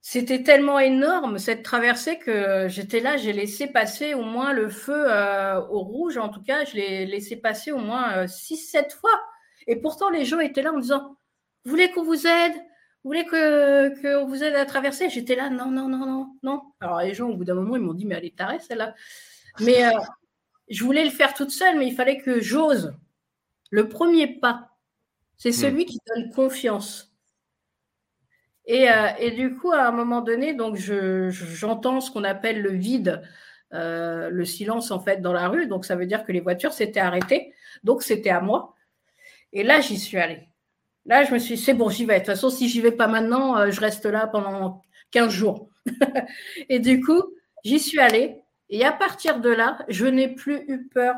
[0.00, 5.04] c'était tellement énorme cette traversée que j'étais là, j'ai laissé passer au moins le feu
[5.06, 9.20] euh, au rouge, en tout cas, je l'ai laissé passer au moins 6-7 euh, fois.
[9.66, 11.16] Et pourtant, les gens étaient là en disant
[11.64, 12.54] Vous voulez qu'on vous aide?
[13.04, 15.10] Vous voulez qu'on vous aide à traverser?
[15.10, 16.62] J'étais là Non, non, non, non, non.
[16.80, 18.94] Alors, les gens, au bout d'un moment, ils m'ont dit Mais elle est tarée, celle-là.
[19.60, 19.90] Mais euh,
[20.70, 22.94] je voulais le faire toute seule, mais il fallait que j'ose.
[23.70, 24.70] Le premier pas,
[25.36, 25.52] c'est hmm.
[25.52, 27.07] celui qui donne confiance.
[28.68, 33.22] Euh, et, du coup, à un moment donné, donc j'entends ce qu'on appelle le vide,
[33.72, 35.66] euh, le silence en fait dans la rue.
[35.66, 37.54] Donc ça veut dire que les voitures s'étaient arrêtées.
[37.84, 38.74] Donc c'était à moi.
[39.52, 40.48] Et là, j'y suis allée.
[41.06, 42.14] Là, je me suis dit, c'est bon, j'y vais.
[42.14, 45.70] De toute façon, si j'y vais pas maintenant, euh, je reste là pendant 15 jours.
[46.68, 47.22] et du coup,
[47.64, 48.42] j'y suis allée.
[48.68, 51.14] Et à partir de là, je n'ai plus eu peur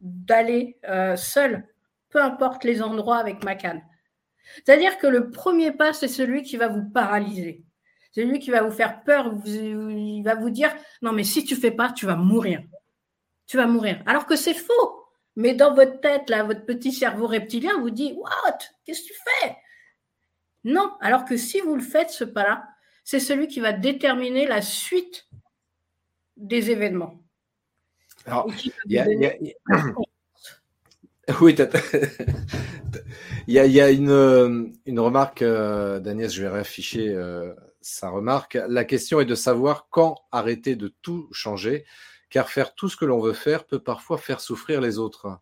[0.00, 0.76] d'aller
[1.16, 1.64] seule,
[2.10, 3.80] peu importe les endroits avec ma canne.
[4.64, 7.64] C'est-à-dire que le premier pas, c'est celui qui va vous paralyser.
[8.12, 9.34] C'est celui qui va vous faire peur.
[9.46, 12.62] il va vous dire non, mais si tu fais pas, tu vas mourir.
[13.46, 14.02] Tu vas mourir.
[14.06, 15.04] Alors que c'est faux.
[15.36, 18.58] Mais dans votre tête, là, votre petit cerveau reptilien vous dit What?
[18.84, 19.56] Qu'est-ce que tu fais?
[20.62, 20.92] Non.
[21.00, 22.64] Alors que si vous le faites, ce pas-là,
[23.02, 25.26] c'est celui qui va déterminer la suite
[26.36, 27.20] des événements.
[28.26, 28.48] Alors,
[31.40, 31.56] Oui,
[33.46, 38.58] il y a, une, une, remarque euh, d'Agnès, je vais réafficher euh, sa remarque.
[38.68, 41.84] La question est de savoir quand arrêter de tout changer,
[42.30, 45.38] car faire tout ce que l'on veut faire peut parfois faire souffrir les autres.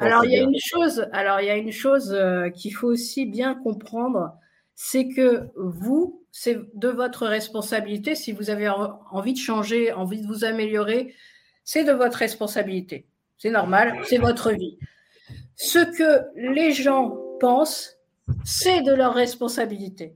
[0.00, 2.88] Alors il y a une chose, alors il y a une chose euh, qu'il faut
[2.88, 4.32] aussi bien comprendre,
[4.74, 8.14] c'est que vous, c'est de votre responsabilité.
[8.14, 11.14] Si vous avez envie de changer, envie de vous améliorer,
[11.64, 13.06] c'est de votre responsabilité.
[13.40, 14.76] C'est normal, c'est votre vie.
[15.56, 17.96] Ce que les gens pensent,
[18.44, 20.14] c'est de leur responsabilité.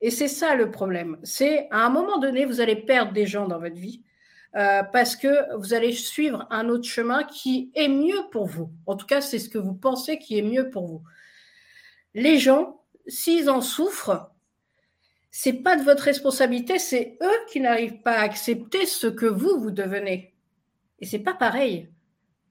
[0.00, 1.18] Et c'est ça le problème.
[1.24, 4.04] C'est à un moment donné, vous allez perdre des gens dans votre vie
[4.54, 8.70] euh, parce que vous allez suivre un autre chemin qui est mieux pour vous.
[8.86, 11.02] En tout cas, c'est ce que vous pensez qui est mieux pour vous.
[12.14, 14.30] Les gens, s'ils en souffrent,
[15.32, 19.58] c'est pas de votre responsabilité, c'est eux qui n'arrivent pas à accepter ce que vous
[19.58, 20.29] vous devenez.
[21.00, 21.88] Et c'est pas pareil.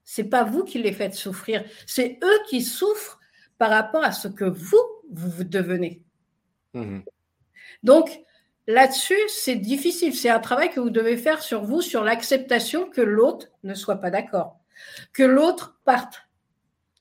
[0.04, 3.20] C'est pas vous qui les faites souffrir, c'est eux qui souffrent
[3.58, 4.78] par rapport à ce que vous
[5.12, 6.04] vous, vous devenez.
[6.74, 7.00] Mmh
[7.84, 8.24] Donc,
[8.70, 10.16] Là-dessus, c'est difficile.
[10.16, 13.96] C'est un travail que vous devez faire sur vous, sur l'acceptation que l'autre ne soit
[13.96, 14.60] pas d'accord,
[15.12, 16.28] que l'autre parte.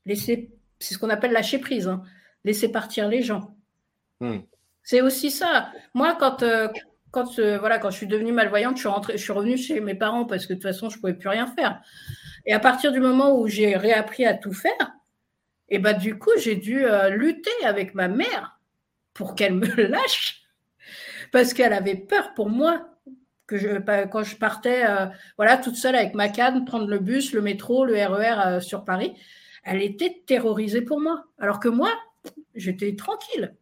[0.07, 1.87] Laisser, c'est ce qu'on appelle lâcher prise.
[1.87, 2.03] Hein.
[2.45, 3.55] Laisser partir les gens.
[4.21, 4.39] Hmm.
[4.83, 5.71] C'est aussi ça.
[5.93, 6.69] Moi, quand, euh,
[7.11, 10.25] quand, euh, quand je suis devenue malvoyante, je suis, je suis revenue chez mes parents
[10.25, 11.81] parce que de toute façon, je ne pouvais plus rien faire.
[12.47, 14.93] Et à partir du moment où j'ai réappris à tout faire,
[15.71, 18.59] et eh ben, du coup, j'ai dû euh, lutter avec ma mère
[19.13, 20.43] pour qu'elle me lâche
[21.31, 22.89] parce qu'elle avait peur pour moi
[23.47, 27.41] que quand je partais euh, voilà, toute seule avec ma canne, prendre le bus, le
[27.41, 29.15] métro, le RER e sur Paris.
[29.65, 31.25] Elle était terrorisée pour moi.
[31.39, 31.91] Alors que moi,
[32.55, 33.55] j'étais tranquille.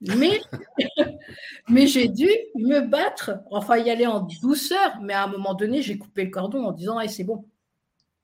[0.00, 4.98] Mais, j'ai dû me battre, enfin y aller en douceur.
[5.02, 7.44] Mais à un moment donné, j'ai coupé le cordon en disant hey, c'est bon.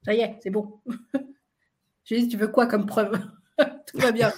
[0.04, 0.80] Ça y est, c'est bon.
[2.04, 3.18] j'ai dit Tu veux quoi comme preuve?
[3.86, 4.32] Tout va bien.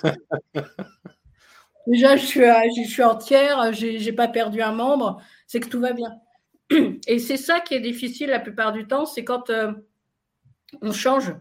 [1.87, 5.81] Déjà, je suis, je suis entière, j'ai n'ai pas perdu un membre, c'est que tout
[5.81, 6.19] va bien.
[7.07, 9.73] Et c'est ça qui est difficile la plupart du temps, c'est quand euh,
[10.83, 11.33] on change,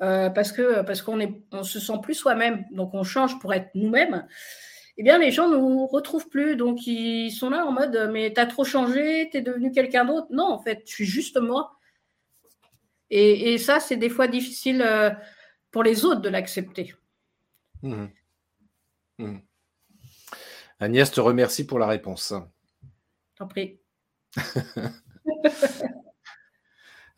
[0.00, 3.52] euh, parce que parce qu'on est, on se sent plus soi-même, donc on change pour
[3.52, 4.26] être nous-mêmes.
[4.98, 8.32] Eh bien, les gens ne nous retrouvent plus, donc ils sont là en mode mais
[8.32, 10.28] t'as trop changé, t'es devenu quelqu'un d'autre.
[10.30, 11.78] Non, en fait, je suis juste moi.
[13.10, 15.10] Et, et ça, c'est des fois difficile euh,
[15.70, 16.94] pour les autres de l'accepter.
[17.82, 18.06] Mmh.
[19.18, 19.38] Mmh.
[20.80, 22.34] Agnès te remercie pour la réponse.
[23.36, 23.78] T'en prie.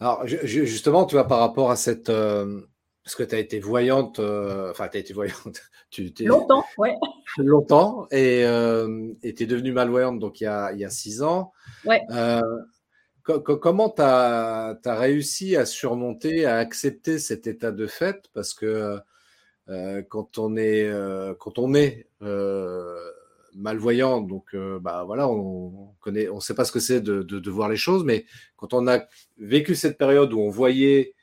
[0.00, 2.10] Alors, justement, tu vois, par rapport à cette.
[2.10, 2.60] Euh,
[3.04, 5.60] parce que tu as été voyante, euh, enfin, tu as été voyante.
[5.90, 6.96] Tu, longtemps, ouais.
[7.38, 11.22] Longtemps, et euh, tu es devenue malvoyante donc il y a, il y a six
[11.22, 11.52] ans.
[11.84, 12.00] Ouais.
[13.22, 18.24] comment tu as, réussi à surmonter, à accepter cet état de fait?
[18.32, 18.98] Parce que
[20.08, 20.92] quand on est,
[21.38, 22.08] quand on est
[23.54, 27.50] malvoyant, donc euh, bah voilà, on, connaît, on sait pas ce que c'est de, de,
[27.50, 29.06] voir les choses, mais quand on a
[29.38, 31.14] vécu cette période où on voyait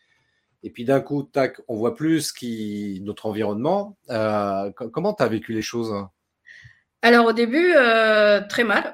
[0.64, 3.98] et puis d'un coup, tac, on voit plus qui notre environnement.
[4.10, 5.94] Euh, comment tu as vécu les choses
[7.02, 8.94] Alors au début, euh, très mal.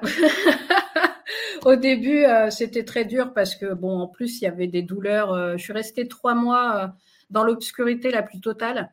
[1.64, 5.56] au début, c'était très dur parce que bon, en plus, il y avait des douleurs.
[5.58, 6.94] je suis restée trois mois
[7.30, 8.90] dans l'obscurité la plus totale.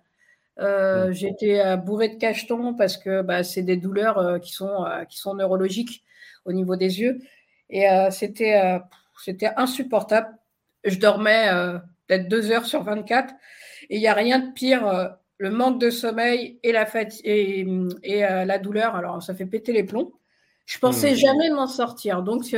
[0.59, 5.17] Euh, euh, bourrée de cachetons parce que bah, c'est des douleurs euh, qui, sont, qui
[5.17, 6.03] sont neurologiques
[6.45, 7.19] au niveau des yeux.
[7.69, 8.79] Et c'était
[9.23, 10.27] c'était insupportable.
[10.83, 11.49] Je dormais
[12.07, 13.33] peut-être deux heures sur 24
[13.89, 15.17] et il n'y a rien de pire.
[15.37, 16.87] le manque de sommeil et la
[17.23, 17.67] et,
[18.03, 20.13] et la douleur, alors ça fait péter les plombs.
[20.65, 21.15] Je pensais mmh.
[21.15, 22.23] jamais m'en sortir.
[22.23, 22.53] Donc,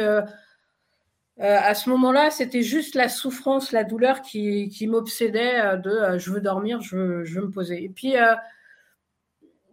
[1.40, 6.18] euh, à ce moment-là, c'était juste la souffrance, la douleur qui, m'obsédait euh, de euh,
[6.18, 7.84] je veux dormir, je veux, je me poser.
[7.84, 8.16] Et puis,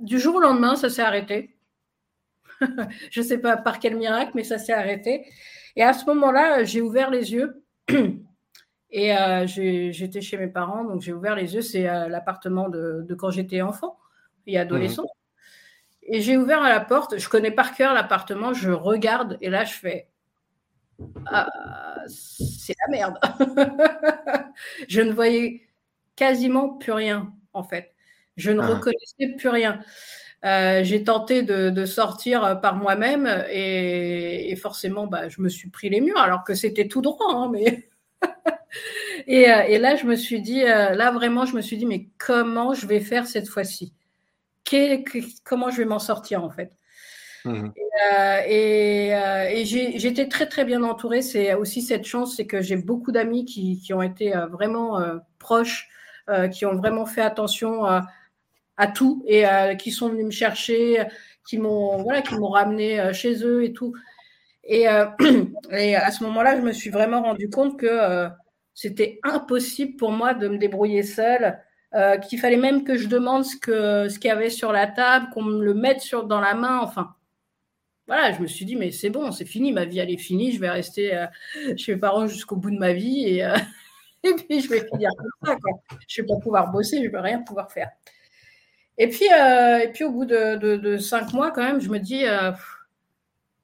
[0.01, 1.57] du jour au lendemain, ça s'est arrêté.
[3.11, 5.25] je ne sais pas par quel miracle, mais ça s'est arrêté.
[5.77, 7.65] Et à ce moment-là, j'ai ouvert les yeux.
[8.97, 9.13] Et
[9.47, 11.63] j'étais chez mes parents, donc j'ai ouvert les yeux.
[11.63, 13.99] C'est l'appartement de, quand j'étais enfant
[14.47, 15.03] et adolescent.
[15.03, 16.07] Mmh.
[16.07, 17.19] Et j'ai ouvert la porte.
[17.19, 18.55] Je connais par cœur l'appartement.
[18.55, 20.09] Je regarde et là, je fais
[21.27, 21.51] ah,
[22.07, 23.19] c'est la merde.
[24.89, 25.63] je ne voyais
[26.17, 27.93] quasiment plus rien, en fait.
[28.37, 28.67] Je ne ah.
[28.67, 29.81] reconnaissais plus rien.
[30.45, 36.01] Euh, j'ai tenté de, sortir par moi-même et, forcément, bah, je me suis pris les
[36.01, 37.33] murs alors que c'était tout droit.
[37.35, 37.89] Hein, mais
[39.29, 42.09] euh, et, là, je me suis dit, euh, là vraiment, je me suis dit, mais
[42.19, 43.93] comment je vais faire cette fois-ci?
[45.45, 46.73] Comment je vais m'en sortir en fait?
[47.45, 47.69] Mmh.
[48.11, 51.23] Euh, et, euh, et, j'étais très très bien entourée.
[51.23, 55.01] C'est aussi cette chance, c'est que j'ai beaucoup d'amis qui, qui, ont été euh, vraiment
[55.39, 55.89] proches,
[56.53, 59.45] qui ont vraiment fait attention à tout et
[59.79, 61.05] qui sont venus me chercher,
[61.47, 63.95] qui m'ont voilà, qui m'ont ramené chez eux et tout.
[64.65, 64.87] Et,
[65.71, 68.29] et à ce moment-là, je me suis vraiment rendu compte que
[68.75, 71.59] c'était impossible pour moi de me débrouiller seule.
[72.29, 73.57] qu'il fallait même que je demande ce
[74.19, 77.15] qu'il y avait sur la table, qu'on me le mette dans la main, enfin
[78.07, 80.53] voilà, je me suis dit, mais c'est bon, c'est fini, ma vie, elle est finie,
[80.53, 81.27] je vais rester euh,
[81.77, 83.57] chez mes parents jusqu'au bout de ma vie et, euh,
[84.49, 85.57] puis je vais finir comme ça.
[86.07, 87.91] Je ne vais pas pouvoir bosser, je ne vais rien pouvoir faire.
[88.99, 92.25] Et puis, euh, et puis au bout de, cinq mois, quand même, je me dis,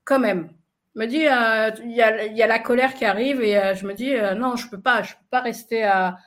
[0.05, 0.51] quand même,
[0.97, 4.69] me dis, il y, a, la colère qui arrive et je me dis, non, je
[4.69, 6.19] peux pas, je peux pas rester à,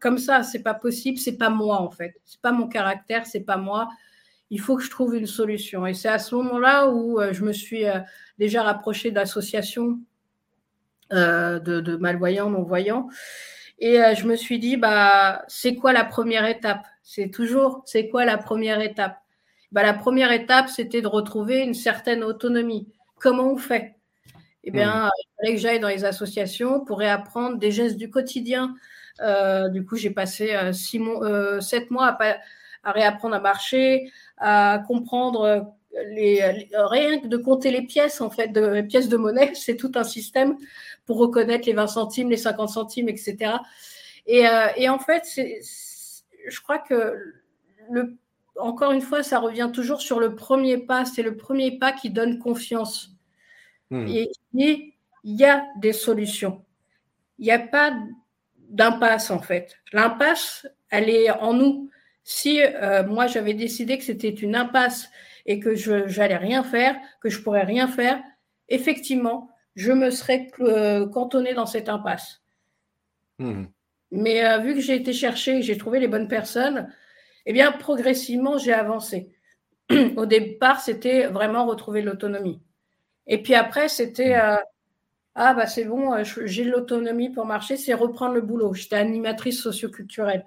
[0.00, 3.40] comme ça, c'est pas possible, c'est pas moi en fait, c'est pas mon caractère, c'est
[3.40, 3.88] pas moi
[4.50, 5.86] il faut que je trouve une solution.
[5.86, 8.00] Et c'est à ce moment-là où euh, je me suis euh,
[8.38, 10.00] déjà rapprochée d'associations
[11.12, 13.08] euh, de, malvoyants, non-voyants.
[13.78, 16.84] Et je me suis dit, bah, c'est quoi la première étape?
[17.02, 19.16] C'est toujours, c'est quoi la première étape?
[19.72, 22.88] Bah, La première étape, c'était de retrouver une certaine autonomie.
[23.20, 23.94] Comment on fait
[24.64, 25.10] Eh bien, hmm.
[25.18, 28.74] il fallait que j'aille dans les associations pour réapprendre des gestes du quotidien.
[29.70, 32.36] du coup, j'ai passé six mois, sept mois à,
[32.82, 36.42] à réapprendre à marcher, à comprendre les,
[36.72, 39.92] rien que de compter les pièces en fait, de les pièces de monnaie, c'est tout
[39.94, 40.56] un système
[41.06, 43.54] pour reconnaître les 20 centimes, les 50 centimes, etc.
[44.26, 47.16] Et, euh, et en fait, je crois que
[47.90, 48.16] le,
[48.60, 51.04] encore une fois, ça revient toujours sur le premier pas.
[51.04, 53.16] C'est le premier pas qui donne confiance.
[53.90, 54.06] Hmm.
[54.06, 54.92] Et il
[55.24, 56.64] y a des solutions.
[57.38, 57.96] Il n'y a pas
[58.68, 59.76] d'impasse en fait.
[59.92, 61.90] L'impasse, elle est en nous.
[62.22, 65.08] Si euh, moi j'avais décidé que c'était une impasse
[65.46, 68.22] et que je j'allais rien faire, que je pourrais rien faire,
[68.68, 72.42] effectivement, je me serais euh, cantonnée dans cette impasse.
[73.38, 73.64] Mmh.
[74.12, 76.92] Mais euh, vu que j'ai été chercher, j'ai trouvé les bonnes personnes,
[77.50, 79.28] eh bien progressivement j'ai avancé.
[80.16, 82.62] Au départ, c'était vraiment retrouver l'autonomie.
[83.26, 84.60] Et puis après, c'était mmh.
[85.34, 88.72] ah bah c'est bon, j'ai l'autonomie pour marcher, c'est reprendre le boulot.
[88.72, 90.46] J'étais animatrice socioculturelle.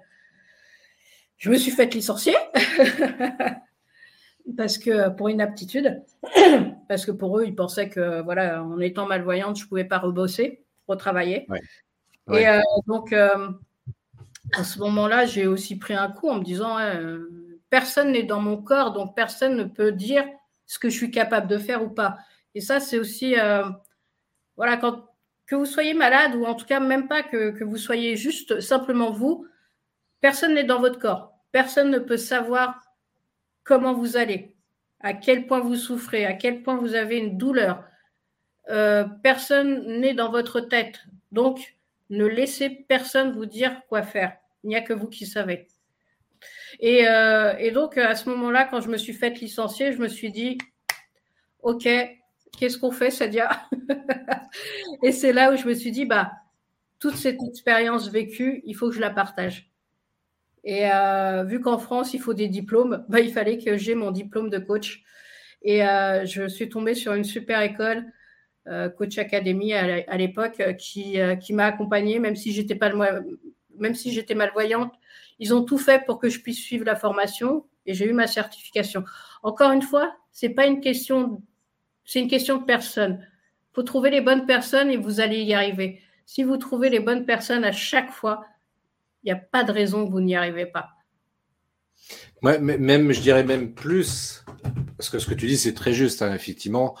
[1.36, 2.34] Je me suis faite licencier
[4.56, 6.02] parce que pour inaptitude,
[6.88, 10.64] parce que pour eux, ils pensaient que voilà, en étant malvoyante, je pouvais pas rebosser,
[10.88, 11.46] retravailler.
[12.32, 13.50] Et euh, donc, euh,
[14.52, 18.40] à ce moment-là, j'ai aussi pris un coup en me disant euh, personne n'est dans
[18.40, 20.24] mon corps, donc personne ne peut dire
[20.66, 22.18] ce que je suis capable de faire ou pas.
[22.54, 23.34] Et ça, c'est aussi
[24.56, 25.06] voilà, quand
[25.46, 28.60] que vous soyez malade ou en tout cas même pas que, que vous soyez juste
[28.60, 29.46] simplement vous,
[30.24, 31.34] Personne n'est dans votre corps.
[31.52, 32.80] Personne ne peut savoir
[33.62, 34.54] comment vous allez,
[35.00, 37.84] à quel point vous souffrez, à quel point vous avez une douleur.
[38.70, 41.04] Euh, personne n'est dans votre tête.
[41.30, 41.73] Donc,
[42.10, 44.36] ne laissez personne vous dire quoi faire.
[44.62, 45.68] Il n'y a que vous qui savez.
[46.80, 50.30] Et, euh, donc, à ce moment-là, quand je me suis faite licencier, je me suis
[50.30, 50.58] dit,
[51.62, 51.88] OK,
[52.58, 53.62] qu'est-ce qu'on fait, Sadia
[55.02, 56.32] Et c'est là où je me suis dit, bah,
[56.98, 59.70] toute cette expérience vécue, il faut que je la partage.
[60.64, 64.10] Et euh, vu qu'en France, il faut des diplômes, bah, il fallait que j'ai mon
[64.10, 65.02] diplôme de coach.
[65.62, 68.02] Et euh, je suis tombée sur une super école, euh,
[68.96, 72.90] Coach Academy à l'époque, qui, qui m'a accompagnée, même si j'étais pas
[73.78, 74.92] même si j'étais malvoyante.
[75.38, 78.26] Ils ont tout fait pour que je puisse suivre la formation et j'ai eu ma
[78.26, 79.04] certification.
[79.42, 81.42] Encore une fois, c'est pas une question,
[82.04, 83.26] c'est une question de personne.
[83.72, 86.00] Faut trouver les bonnes personnes et vous allez y arriver.
[86.26, 88.44] Si vous trouvez les bonnes personnes à chaque fois,
[89.22, 90.90] il n'y a pas de raison que vous n'y arrivez pas.
[92.42, 94.44] Même, je dirais même plus,
[94.96, 96.94] parce que ce que tu dis, c'est très juste, hein, effectivement.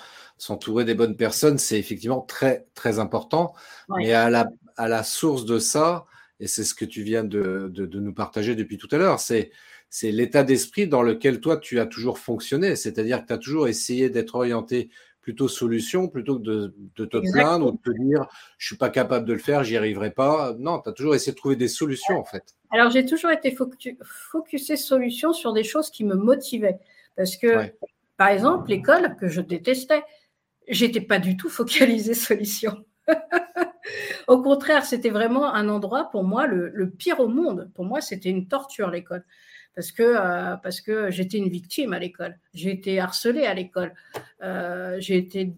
[0.44, 3.54] S'entourer des bonnes personnes, c'est effectivement très, très important.
[3.88, 6.04] Mais à la, à la source de ça,
[6.38, 9.52] et c'est ce que tu viens de, de, nous partager depuis tout à l'heure, c'est
[9.88, 13.68] c'est l'état d'esprit dans lequel toi tu as toujours fonctionné, c'est-à-dire que tu as toujours
[13.68, 14.90] essayé d'être orienté
[15.22, 18.26] plutôt solution plutôt que de, te plaindre ou de te dire
[18.58, 20.54] je suis pas capable de le faire, j'y arriverai pas.
[20.58, 22.54] Non, tu as toujours essayé de trouver des solutions en fait.
[22.70, 23.56] Alors j'ai toujours été
[24.02, 26.80] focusé solution sur des choses qui me motivaient.
[27.16, 27.72] Parce que,
[28.18, 30.02] par exemple, l'école que je détestais,
[30.68, 32.84] j'étais pas du tout focalisée solution.
[34.26, 37.70] au contraire, c'était vraiment un endroit pour moi le pire au monde.
[37.74, 39.24] Pour moi, c'était une torture l'école
[39.74, 42.38] parce que, euh, parce que j'étais une victime à l'école.
[42.54, 43.94] J'ai été harcelée à l'école.
[44.42, 45.52] Euh, j'ai été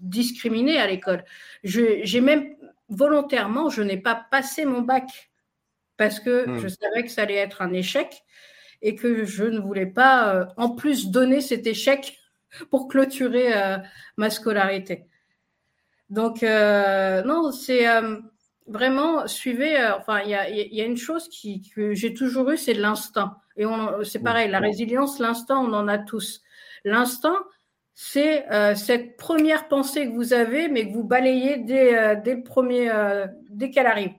[0.00, 1.24] discriminée à l'école.
[1.64, 2.54] J'ai même
[2.88, 5.30] volontairement, je n'ai pas passé mon bac
[5.96, 6.58] parce que hmm.
[6.60, 8.22] je savais que ça allait être un échec
[8.80, 12.16] et que je ne voulais pas, euh, en plus, donner cet échec
[12.70, 13.52] pour clôturer
[14.16, 15.06] ma scolarité.
[16.10, 17.86] Donc, non, c'est
[18.66, 22.56] vraiment, suivez, enfin, il y a, y a, une chose qui, que j'ai toujours eue,
[22.56, 23.36] c'est l'instinct.
[23.56, 23.64] Et
[24.04, 26.42] c'est pareil, la résilience, l'instant, on en a tous.
[26.84, 27.44] L'instinct,
[27.94, 28.46] c'est
[28.76, 32.90] cette première pensée que vous avez, mais que vous balayez dès, dès le premier,
[33.50, 34.12] dès qu'elle arrive.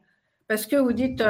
[0.47, 1.23] Parce que vous dites,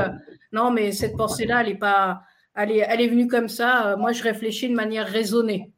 [0.51, 2.23] non, mais cette pensée-là, elle est pas,
[2.55, 3.95] elle est, elle est venue comme ça.
[3.97, 5.71] moi, je réfléchis de manière raisonnée.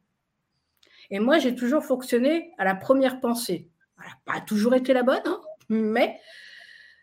[1.12, 3.68] Et moi, j'ai toujours fonctionné à la première pensée.
[3.98, 6.18] N'a pas toujours été la bonne, hein, mais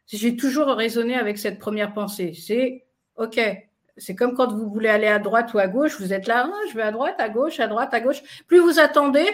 [0.08, 2.34] j'ai toujours raisonné avec cette première pensée.
[2.34, 2.86] C'est
[3.16, 3.40] OK,
[3.98, 6.68] c'est comme quand vous voulez aller à droite ou à gauche, vous êtes là, ah,
[6.70, 8.22] je vais à droite, à gauche, à droite, à gauche.
[8.48, 9.28] Plus vous attendez,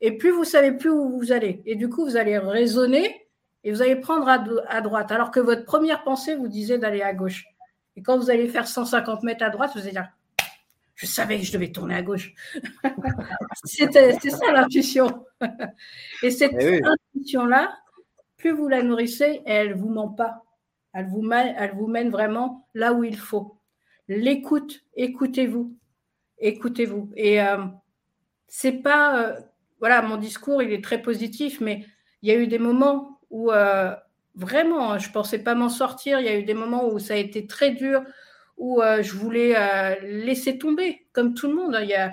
[0.00, 1.62] et plus vous savez plus où vous allez.
[1.66, 3.28] Et du coup, vous allez raisonner
[3.62, 7.12] et vous allez prendre à, droite, alors que votre première pensée vous disait d'aller à
[7.12, 7.44] gauche.
[7.96, 10.08] Et quand vous allez faire 150 mètres à droite, vous allez dire,
[11.02, 12.32] je savais que je devais tourner à gauche.
[13.64, 15.26] c'est ça l'intuition.
[16.22, 17.76] et cette eh intuition-là,
[18.36, 20.44] plus vous la nourrissez, elle ne vous ment pas.
[20.94, 23.58] Elle vous, mène, elle vous mène vraiment là où il faut.
[24.06, 25.76] L'écoute, écoutez-vous.
[26.38, 27.10] Écoutez-vous.
[27.16, 27.64] Et euh,
[28.46, 29.20] c'est pas.
[29.20, 29.40] Euh,
[29.80, 31.84] voilà, mon discours, il est très positif, mais
[32.22, 33.92] il y a eu des moments où euh,
[34.36, 36.20] vraiment, je ne pensais pas m'en sortir.
[36.20, 38.04] Il y a eu des moments où ça a été très dur,
[38.56, 39.54] où je voulais
[40.02, 41.78] laisser tomber, comme tout le monde.
[41.82, 42.12] Il y a,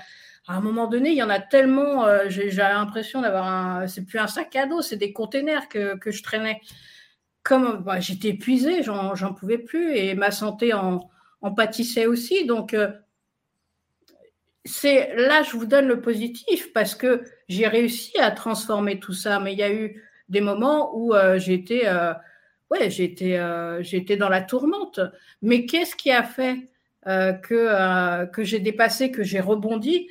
[0.49, 4.03] à un moment donné, il y en a tellement, euh, j'ai l'impression d'avoir un, c'est
[4.03, 6.59] plus un sac à dos, c'est des containers que, que je traînais.
[7.43, 11.07] Comme bah, j'étais épuisée, j'en pouvais plus et ma santé en,
[11.41, 12.45] en pâtissait aussi.
[12.47, 12.89] Donc, euh,
[14.65, 19.39] c'est là, je vous donne le positif parce que j'ai réussi à transformer tout ça.
[19.39, 21.87] Mais il y a eu des moments où euh, j'étais,
[22.69, 23.39] ouais, j'étais,
[23.81, 24.99] j'étais dans la tourmente.
[25.41, 26.57] Mais qu'est-ce qui a fait
[27.05, 30.07] que, que j'ai dépassé, que j'ai rebondi?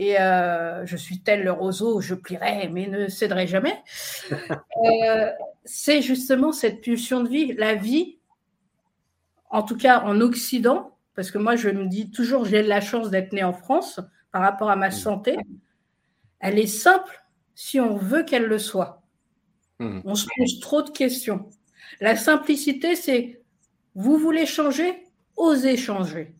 [0.00, 3.82] Et euh, je suis tel le roseau, je plierai, mais ne céderai jamais.
[4.84, 5.32] Euh,
[5.64, 7.52] c'est justement cette pulsion de vie.
[7.54, 8.18] La vie,
[9.50, 13.10] en tout cas en Occident, parce que moi je me dis toujours j'ai la chance
[13.10, 13.98] d'être né en France
[14.30, 15.36] par rapport à ma santé,
[16.38, 17.24] elle est simple
[17.56, 19.02] si on veut qu'elle le soit.
[19.80, 20.02] Mmh.
[20.04, 21.50] On se pose trop de questions.
[22.00, 23.40] La simplicité, c'est
[23.94, 25.04] vous voulez changer,
[25.36, 26.34] osez changer.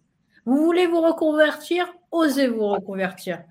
[0.44, 3.42] Vous voulez vous reconvertir, osez vous reconvertir.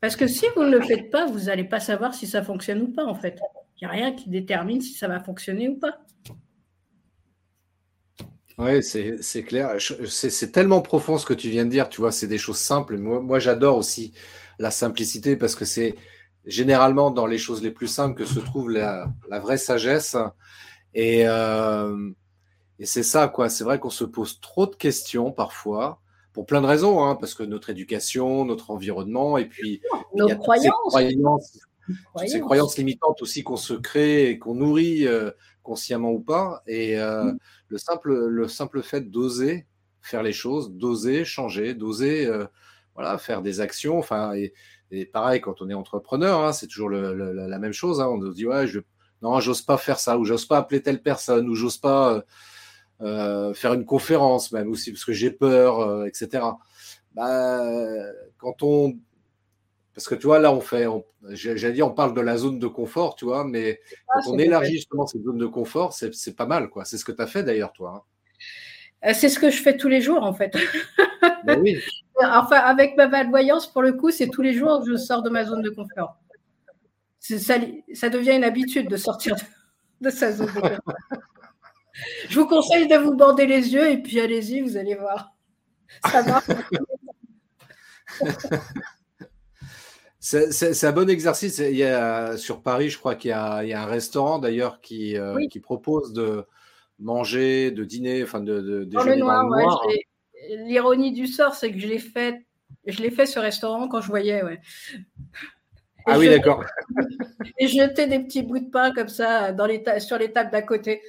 [0.00, 2.82] Parce que si vous ne le faites pas, vous n'allez pas savoir si ça fonctionne
[2.82, 3.40] ou pas, en fait.
[3.80, 5.98] Il n'y a rien qui détermine si ça va fonctionner ou pas.
[8.58, 9.76] Oui, c'est clair.
[10.08, 11.88] C'est tellement profond ce que tu viens de dire.
[11.88, 12.96] Tu vois, c'est des choses simples.
[12.96, 14.12] Moi, j'adore aussi
[14.58, 15.94] la simplicité parce que c'est
[16.44, 20.16] généralement dans les choses les plus simples que se trouve la, vraie sagesse.
[20.94, 22.10] Et, euh,
[22.78, 23.48] et c'est ça, quoi.
[23.48, 26.00] C'est vrai qu'on se pose trop de questions parfois
[26.32, 29.80] pour plein de raisons, hein, parce que notre éducation, notre environnement, et puis
[30.14, 31.58] nos croyances.
[32.26, 35.30] Ces croyances, limitantes aussi qu'on se crée et qu'on nourrit euh,
[35.62, 36.62] consciemment ou pas.
[36.66, 37.38] Et euh, mm.
[37.68, 39.66] le, simple, le simple fait d'oser
[40.02, 42.30] faire les choses, d'oser changer, d'oser
[42.94, 43.98] voilà, faire des actions.
[43.98, 44.34] Enfin,
[44.90, 48.00] et, pareil, quand on est entrepreneur, hein, c'est toujours la même chose.
[48.00, 48.08] Hein.
[48.08, 48.80] on se dit, ouais, je,
[49.22, 52.22] non, j'ose pas faire ça, ou j'ose pas appeler telle personne, ou j'ose pas
[53.00, 56.44] euh, faire une conférence même aussi parce que j'ai peur, euh, etc.
[57.14, 57.62] Bah,
[58.38, 58.98] quand on
[59.98, 60.86] parce que tu vois, là, on fait,
[61.30, 64.38] j'allais dire, on parle de la zone de confort, tu vois, mais ah, quand on
[64.38, 66.84] élargit justement cette zone de confort, c'est pas mal, quoi.
[66.84, 67.94] C'est ce que tu as fait d'ailleurs, toi.
[67.96, 69.08] Hein.
[69.08, 70.56] Euh, c'est ce que je fais tous les jours, en fait.
[71.44, 71.80] Ben oui.
[72.22, 75.30] enfin, avec ma malvoyance, pour le coup, c'est tous les jours que je sors de
[75.30, 76.16] ma zone de confort.
[77.36, 77.56] Ça,
[77.92, 79.36] ça devient une habitude de sortir
[80.00, 80.80] de sa zone de confort.
[82.28, 85.34] Je vous conseille de vous bander les yeux et puis allez-y, vous allez voir.
[86.10, 86.46] Ça marche.
[90.20, 91.58] C'est un bon exercice.
[91.58, 95.16] Il y a, sur Paris, je crois qu'il y, y, a un restaurant d'ailleurs qui,
[95.16, 96.44] euh, qui, propose de
[96.98, 99.80] manger, de dîner, enfin de, de dans le noir.
[100.50, 102.46] L'ironie du sort, c'est que je l'ai fait,
[102.86, 104.60] je l'ai fait ce restaurant quand je voyais, ouais.
[106.06, 106.64] Ah oui, d'accord.
[107.58, 110.62] Et jeter des petits bouts de pain comme ça dans les sur les tables d'à
[110.62, 111.02] côté.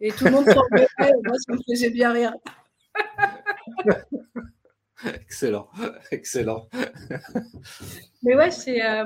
[0.00, 0.62] Et tout le monde s'en
[0.98, 2.34] moi ça me faisait bien rire.
[5.04, 5.68] excellent,
[6.10, 6.68] excellent.
[8.22, 8.84] Mais ouais, c'est.
[8.84, 9.04] Euh,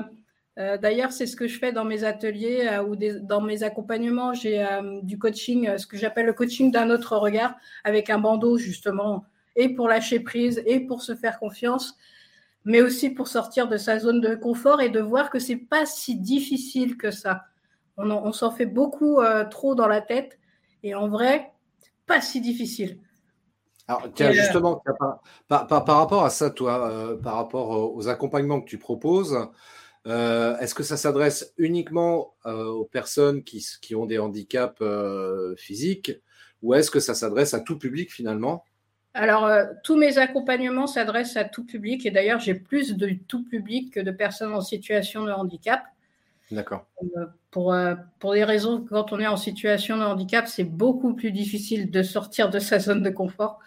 [0.58, 4.34] euh, d'ailleurs, c'est ce que je fais dans mes ateliers euh, ou dans mes accompagnements.
[4.34, 4.66] J'ai
[5.02, 9.24] du coaching, ce que j'appelle le coaching d'un autre regard, avec un bandeau justement,
[9.54, 11.96] et pour lâcher prise, et pour se faire confiance,
[12.68, 15.86] mais aussi pour sortir de sa zone de confort et de voir que c'est pas
[15.86, 17.46] si difficile que ça.
[17.96, 20.38] On, on s'en fait beaucoup trop dans la tête
[20.82, 21.52] et en vrai,
[22.06, 23.00] pas si difficile.
[23.88, 24.82] Alors, tiens, euh, justement,
[25.48, 29.38] par, rapport à ça, toi, euh, par rapport aux accompagnements que tu proposes,
[30.06, 34.82] euh, est-ce que ça s'adresse uniquement aux personnes qui, qui, ont des handicaps
[35.56, 36.12] physiques
[36.62, 38.64] ou est-ce que ça s'adresse à tout public finalement?
[39.18, 43.42] Alors, euh, tous mes accompagnements s'adressent à tout public et d'ailleurs, j'ai plus de tout
[43.42, 45.82] public que de personnes en situation de handicap.
[46.52, 46.86] D'accord.
[47.02, 51.14] Euh, pour, euh, pour des raisons, quand on est en situation de handicap, c'est beaucoup
[51.14, 53.58] plus difficile de sortir de sa zone de confort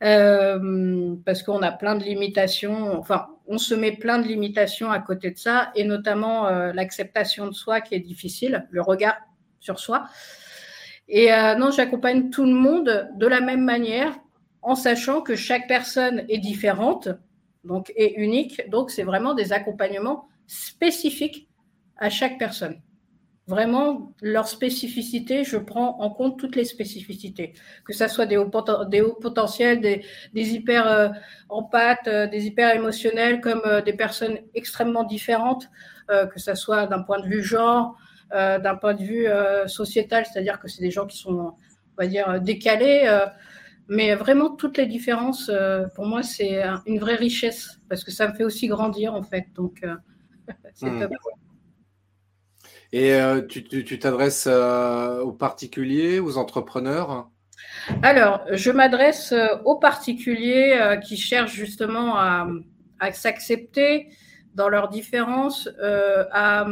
[0.00, 2.98] parce qu'on a plein de limitations.
[2.98, 7.52] Enfin, on se met plein de limitations à côté de ça et notamment l'acceptation de
[7.52, 9.14] soi qui est difficile, le regard
[9.60, 10.06] sur soi.
[11.08, 14.12] Et non, j'accompagne tout le monde de la même manière
[14.62, 17.08] en sachant que chaque personne est différente
[17.64, 18.68] donc, et unique.
[18.70, 21.48] Donc, c'est vraiment des accompagnements spécifiques
[21.96, 22.80] à chaque personne.
[23.48, 27.54] Vraiment, leur spécificité, je prends en compte toutes les spécificités,
[27.84, 31.08] que ce soit des hauts, potentiels, des, hyper euh,
[31.48, 35.68] empathes, euh, des hyper émotionnels, comme euh, des personnes extrêmement différentes,
[36.08, 37.96] que ce soit d'un point de vue genre,
[38.32, 39.26] d'un point de vue
[39.66, 41.54] sociétal, c'est-à-dire que c'est des gens qui sont, on
[41.96, 43.08] va dire, décalés
[43.94, 48.26] mais vraiment, toutes les différences, euh, pour moi, c'est une vraie richesse parce que ça
[48.26, 49.44] me fait aussi grandir, en fait.
[49.54, 49.94] Donc, euh,
[50.74, 51.00] c'est hmm.
[51.00, 51.12] top.
[52.92, 57.28] Et euh, tu t'adresses aux particuliers, aux entrepreneurs?
[58.02, 59.34] Alors, je m'adresse
[59.66, 62.48] aux particuliers qui cherchent justement à,
[62.98, 64.08] à s'accepter
[64.54, 66.66] dans leurs différences, à, à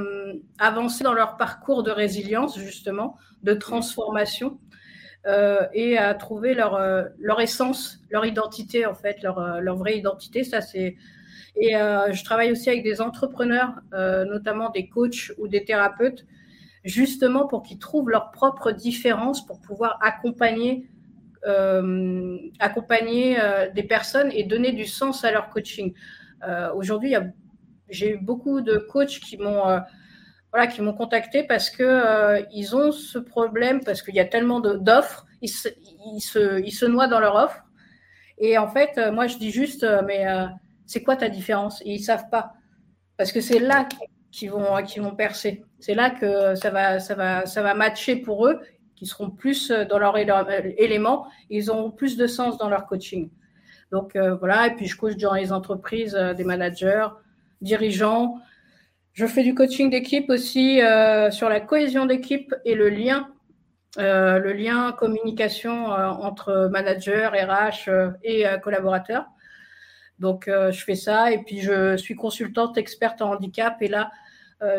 [0.59, 4.59] avancer dans leur parcours de résilience, justement, de transformation.
[5.27, 9.77] Euh, et à trouver leur, euh, leur essence, leur identité, en fait, leur, euh, leur
[9.77, 10.45] vraie identité.
[10.45, 10.97] Ça, c'est.
[11.57, 16.25] Et je travaille aussi avec des entrepreneurs, notamment des coachs ou des thérapeutes,
[16.85, 20.87] justement pour qu'ils trouvent leur propre différence pour pouvoir accompagner,
[22.61, 23.37] accompagner
[23.75, 25.93] des personnes et donner du sens à leur coaching.
[26.77, 27.15] Aujourd'hui,
[27.89, 29.81] j'ai eu beaucoup de coachs qui m'ont
[30.53, 34.25] voilà, qui m'ont contacté parce que euh, ils ont ce problème, parce qu'il y a
[34.25, 35.69] tellement d'offres, ils se,
[36.15, 36.21] ils,
[36.73, 37.65] se, noient dans leur offre.
[38.39, 40.27] Et en fait, euh, moi, je dis juste, euh, mais
[40.87, 41.81] c'est quoi ta différence?
[41.83, 42.55] Et ils savent pas.
[43.17, 43.87] Parce que c'est là
[44.33, 45.65] qu'ils vont, qu'ils vont percer.
[45.79, 48.61] C'est là que ça va, ça, va, ça va matcher pour eux,
[48.97, 53.31] qui seront plus dans leur élément, ils auront plus de sens dans leur coaching.
[53.93, 57.09] Donc voilà, et puis je coach dans les entreprises, des managers,
[57.63, 58.41] dirigeants,
[59.13, 63.29] je fais du coaching d'équipe aussi euh, sur la cohésion d'équipe et le lien,
[63.99, 67.91] euh, le lien communication euh, entre manager, RH
[68.23, 69.27] et collaborateurs.
[70.19, 74.11] Donc, je fais ça et puis je suis consultante experte en handicap et là,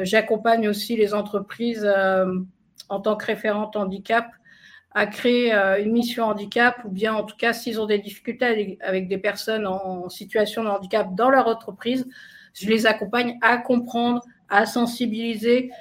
[0.01, 1.91] j'accompagne aussi les entreprises
[2.89, 4.27] en tant que référente handicap
[4.91, 9.07] à créer une mission handicap ou bien en tout cas s'ils ont des difficultés avec
[9.07, 12.07] des personnes en situation de handicap dans leur entreprise,
[12.53, 15.71] je les accompagne à comprendre, à sensibiliser.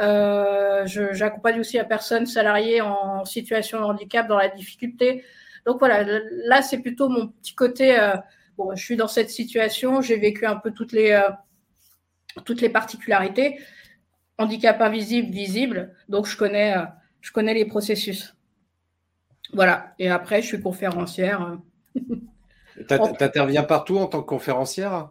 [0.00, 5.24] Euh, j'accompagne aussi la personne salariée en situation de handicap dans la difficulté.
[5.66, 7.98] Donc voilà, là c'est plutôt mon petit côté.
[7.98, 8.16] Euh,
[8.56, 11.30] bon, je suis dans cette situation, j'ai vécu un peu toutes les euh,
[12.44, 13.60] toutes les particularités,
[14.38, 15.94] handicap invisible, visible.
[16.08, 16.74] Donc je connais
[17.20, 18.34] je connais les processus.
[19.52, 19.94] Voilà.
[19.98, 21.58] Et après, je suis conférencière.
[21.94, 25.10] Tu interviens partout en tant que conférencière?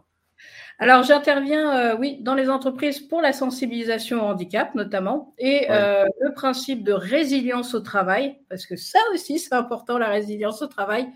[0.78, 6.04] Alors, j'interviens, euh, oui, dans les entreprises pour la sensibilisation au handicap, notamment, et euh,
[6.20, 10.66] le principe de résilience au travail, parce que ça aussi, c'est important, la résilience au
[10.66, 11.06] travail,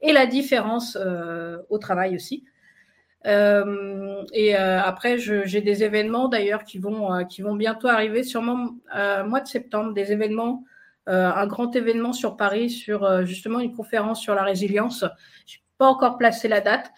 [0.00, 2.44] et la différence euh, au travail aussi.
[3.24, 8.70] et après, j'ai des événements d'ailleurs qui vont qui vont bientôt arriver, sûrement
[9.26, 10.64] mois de septembre, des événements,
[11.06, 15.04] un grand événement sur Paris sur justement une conférence sur la résilience.
[15.46, 16.90] Je n'ai pas encore placé la date,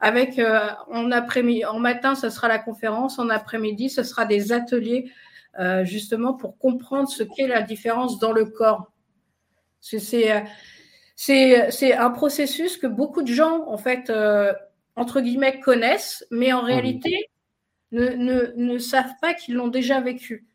[0.00, 4.52] avec euh, en après-midi, en matin, ce sera la conférence, en après-midi, ce sera des
[4.52, 5.12] ateliers
[5.58, 8.92] euh, justement pour comprendre ce qu'est la différence dans le corps.
[9.80, 10.40] C'est euh,
[11.16, 14.10] c'est un processus que beaucoup de gens en fait
[14.96, 17.30] entre guillemets connaissent, mais en réalité
[17.92, 20.49] ne, ne, ne savent pas qu'ils l'ont déjà vécu.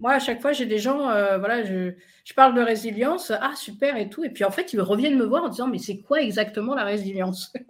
[0.00, 1.04] Moi, à chaque fois, j'ai des gens,
[1.38, 1.92] voilà, je,
[2.24, 5.24] je, parle de résilience, ah super et tout, et puis en fait, ils reviennent me
[5.24, 7.52] voir en disant, mais c'est quoi exactement la résilience?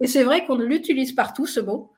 [0.00, 1.92] Et c'est vrai qu'on l'utilise partout, ce mot.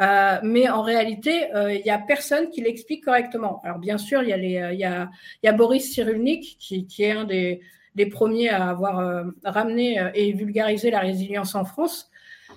[0.00, 3.60] Euh, mais en réalité, euh, il n'y a personne qui l'explique correctement.
[3.64, 7.24] Alors bien sûr, il y, euh, y, y a Boris Cyrulnik, qui, qui est un
[7.24, 7.60] des,
[7.94, 12.10] des, premiers à avoir ramené et vulgarisé la résilience en France.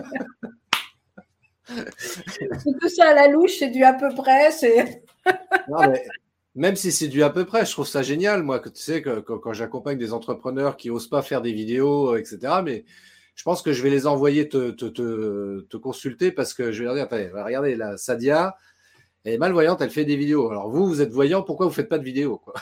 [1.67, 2.49] c'est
[2.81, 4.51] tout ça à la louche, c'est du à peu près.
[6.55, 9.03] même si c'est du à peu près, je trouve ça génial, moi, que tu sais,
[9.03, 12.39] que, quand j'accompagne des entrepreneurs qui n'osent pas faire des vidéos, etc.
[12.65, 12.85] Mais
[13.35, 16.95] je pense que je vais les envoyer te, te, consulter parce que je vais leur
[16.95, 17.09] dire,
[17.45, 18.57] regardez, la Sadia,
[19.25, 20.51] elle est malvoyante, elle fait des vidéos.
[20.51, 22.55] Alors vous, vous êtes voyant, pourquoi vous ne faites pas de vidéos quoi?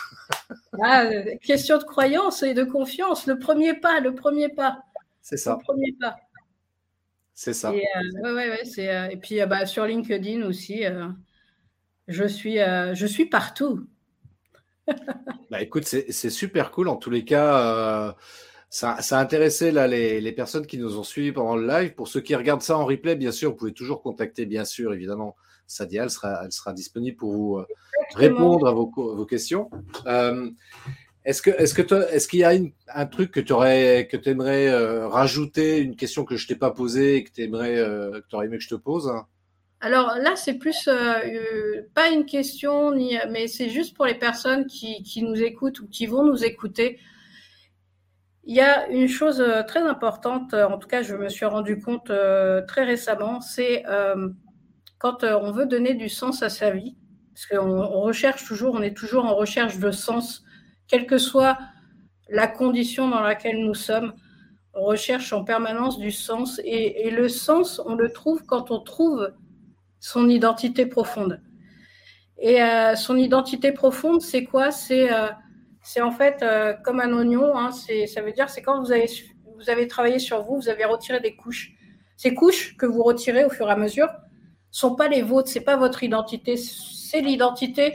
[0.83, 1.09] Ah,
[1.43, 3.27] Question de croyance et de confiance.
[3.27, 4.83] Le premier pas, le premier pas.
[5.21, 5.59] C'est ça.
[5.59, 6.17] Le premier pas.
[7.35, 7.75] C'est ça.
[7.75, 10.85] Et, euh, ouais, ouais, euh, et puis euh, bah, sur LinkedIn aussi,
[12.07, 13.87] je, suis, je suis partout.
[15.51, 16.89] bah, écoute, c'est super cool.
[16.89, 18.15] En tous les cas,
[18.71, 21.95] ça, ça, a intéressé là, les, les, personnes qui nous ont suivis pendant le live.
[21.95, 24.93] Pour ceux qui regardent ça en replay, bien sûr, vous pouvez toujours contacter, bien sûr,
[24.93, 25.37] évidemment,
[25.73, 27.67] Sadia, elle sera, elle sera disponible pour vous euh,
[28.15, 29.71] répondre à vos, questions.
[30.07, 30.51] Euh,
[31.25, 32.53] est-ce que, est-ce que, est-ce qu'il y a
[32.95, 36.57] un truc que tu aurais, que tu aimerais euh, rajouter, une question que je t'ai
[36.57, 39.11] pas posée et que tu aimerais, que tu aurais aimé que je te pose?
[39.81, 40.89] Alors là, c'est plus
[41.95, 45.89] pas une question, ni, mais c'est juste pour les personnes qui, qui, nous écoutent ou
[45.89, 46.99] qui vont nous écouter.
[48.45, 52.13] Il y a une chose très importante, en tout cas, je me suis rendu compte
[52.69, 53.85] très récemment, c'est
[55.03, 56.97] quand euh, on veut donner du sens à sa vie,
[57.35, 60.45] parce qu'on recherche toujours, on est toujours en recherche de sens,
[60.87, 61.59] quelle que soit
[62.29, 64.13] la condition dans laquelle nous sommes,
[64.75, 66.61] on recherche en permanence du sens.
[66.65, 69.33] Et, le sens, on le trouve quand on trouve
[69.99, 71.43] son identité profonde.
[72.39, 74.71] Et euh, son identité profonde, c'est quoi?
[74.71, 75.29] C'est euh,
[76.01, 76.45] en fait
[76.85, 77.57] comme un oignon.
[77.59, 79.11] Hein, ça veut dire c'est quand vous avez,
[79.57, 81.73] vous avez travaillé sur vous, vous avez retiré des couches.
[82.17, 84.09] Ces couches que vous retirez au fur et à mesure,
[84.73, 87.95] sont pas les vôtres, c'est pas votre identité, c'est l'identité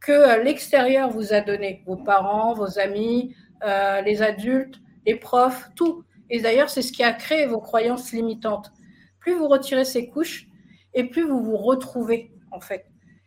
[0.00, 3.34] que euh, l'extérieur vous a donnée, vos parents, vos amis,
[3.64, 6.04] euh, les adultes, les profs, tout.
[6.30, 8.70] Et d'ailleurs, c'est ce qui a créé vos croyances limitantes.
[9.18, 10.46] Plus vous retirez ces couches,
[10.94, 12.86] et plus vous vous retrouvez, en fait.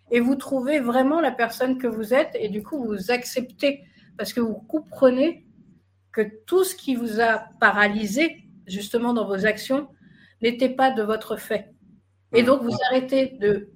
[0.09, 3.83] Et vous trouvez vraiment la personne que vous êtes, et du coup, vous acceptez,
[4.17, 5.45] parce que vous comprenez
[6.13, 9.89] que tout ce qui vous a paralysé, justement, dans vos actions,
[10.41, 11.73] n'était pas de votre fait.
[12.33, 13.69] Et donc, vous arrêtez de,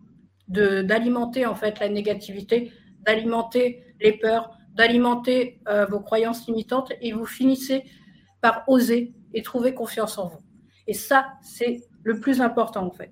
[0.82, 2.72] d'alimenter en fait la négativité,
[3.06, 7.84] d'alimenter les peurs, d'alimenter euh, vos croyances limitantes et vous finissez
[8.42, 10.42] par oser et trouver confiance en vous.
[10.88, 13.12] Et ça, c'est le plus important en fait.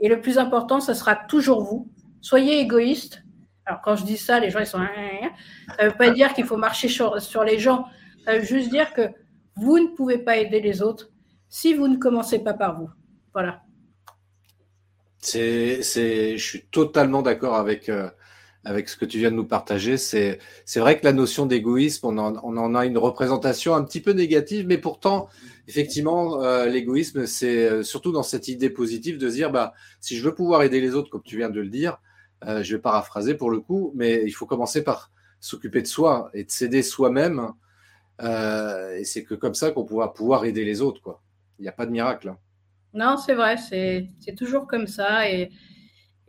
[0.00, 1.90] Et le plus important, ce sera toujours vous.
[2.20, 3.22] Soyez égoïste.
[3.66, 4.78] Alors quand je dis ça, les gens ils sont.
[4.78, 7.86] Ça ne veut pas dire qu'il faut marcher sur, sur les gens.
[8.24, 9.08] Ça veut juste dire que
[9.56, 11.10] vous ne pouvez pas aider les autres
[11.48, 12.90] si vous ne commencez pas par vous.
[13.32, 13.63] Voilà.
[15.24, 18.10] C'est, c'est, je suis totalement d'accord avec euh,
[18.64, 19.96] avec ce que tu viens de nous partager.
[19.96, 23.84] C'est, c'est vrai que la notion d'égoïsme, on en, on en a une représentation un
[23.84, 25.28] petit peu négative, mais pourtant,
[25.66, 30.24] effectivement, euh, l'égoïsme, c'est euh, surtout dans cette idée positive de dire, bah, si je
[30.24, 31.98] veux pouvoir aider les autres, comme tu viens de le dire,
[32.46, 35.10] je vais paraphraser pour le coup, mais il faut commencer par
[35.40, 37.52] s'occuper de soi et de s'aider soi-même.
[38.20, 41.22] et c'est que comme ça qu'on pourra pouvoir aider les autres, quoi.
[41.58, 42.28] Il n'y a pas de miracle.
[42.28, 42.38] Hein.
[42.94, 45.28] Non, c'est vrai, c'est toujours comme ça.
[45.28, 45.50] Et,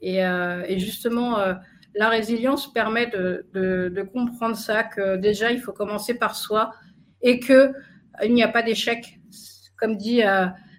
[0.01, 1.53] et, euh, justement, euh,
[1.93, 6.73] la résilience permet de, de, comprendre ça, que déjà, il faut commencer par soi
[7.21, 9.19] et qu'il euh, n'y a pas d'échec.
[9.77, 10.21] Comme dit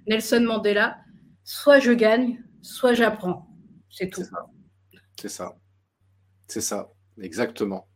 [0.06, 0.98] Nelson Mandela,
[1.44, 3.46] soit je gagne, soit j'apprends.
[3.90, 4.22] C'est tout.
[5.20, 5.54] C'est ça.
[6.48, 6.90] C'est ça.
[7.20, 7.88] Exactement.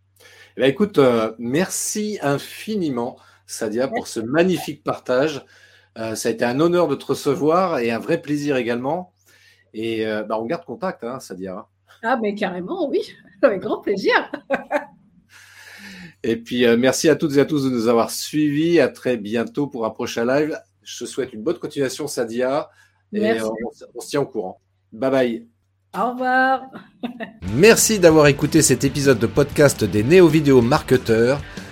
[0.56, 1.00] Eh écoute,
[1.38, 3.16] merci infiniment,
[3.46, 5.44] Sadia, pour ce magnifique partage.
[5.98, 9.12] Euh, ça a été un honneur de te recevoir et un vrai plaisir également.
[9.74, 11.66] Et euh, bah, on garde contact, hein, Sadia.
[12.02, 13.00] Ah, mais carrément, oui,
[13.42, 14.30] avec grand plaisir.
[16.22, 18.80] et puis, euh, merci à toutes et à tous de nous avoir suivis.
[18.80, 20.58] À très bientôt pour un prochain live.
[20.82, 22.70] Je te souhaite une bonne continuation, Sadia.
[23.12, 23.52] Et on,
[23.94, 24.60] on se tient au courant.
[24.92, 25.46] Bye bye.
[25.98, 26.62] Au revoir.
[27.54, 31.40] Merci d'avoir écouté cet épisode de podcast des Néo-Vidéo Marketeurs.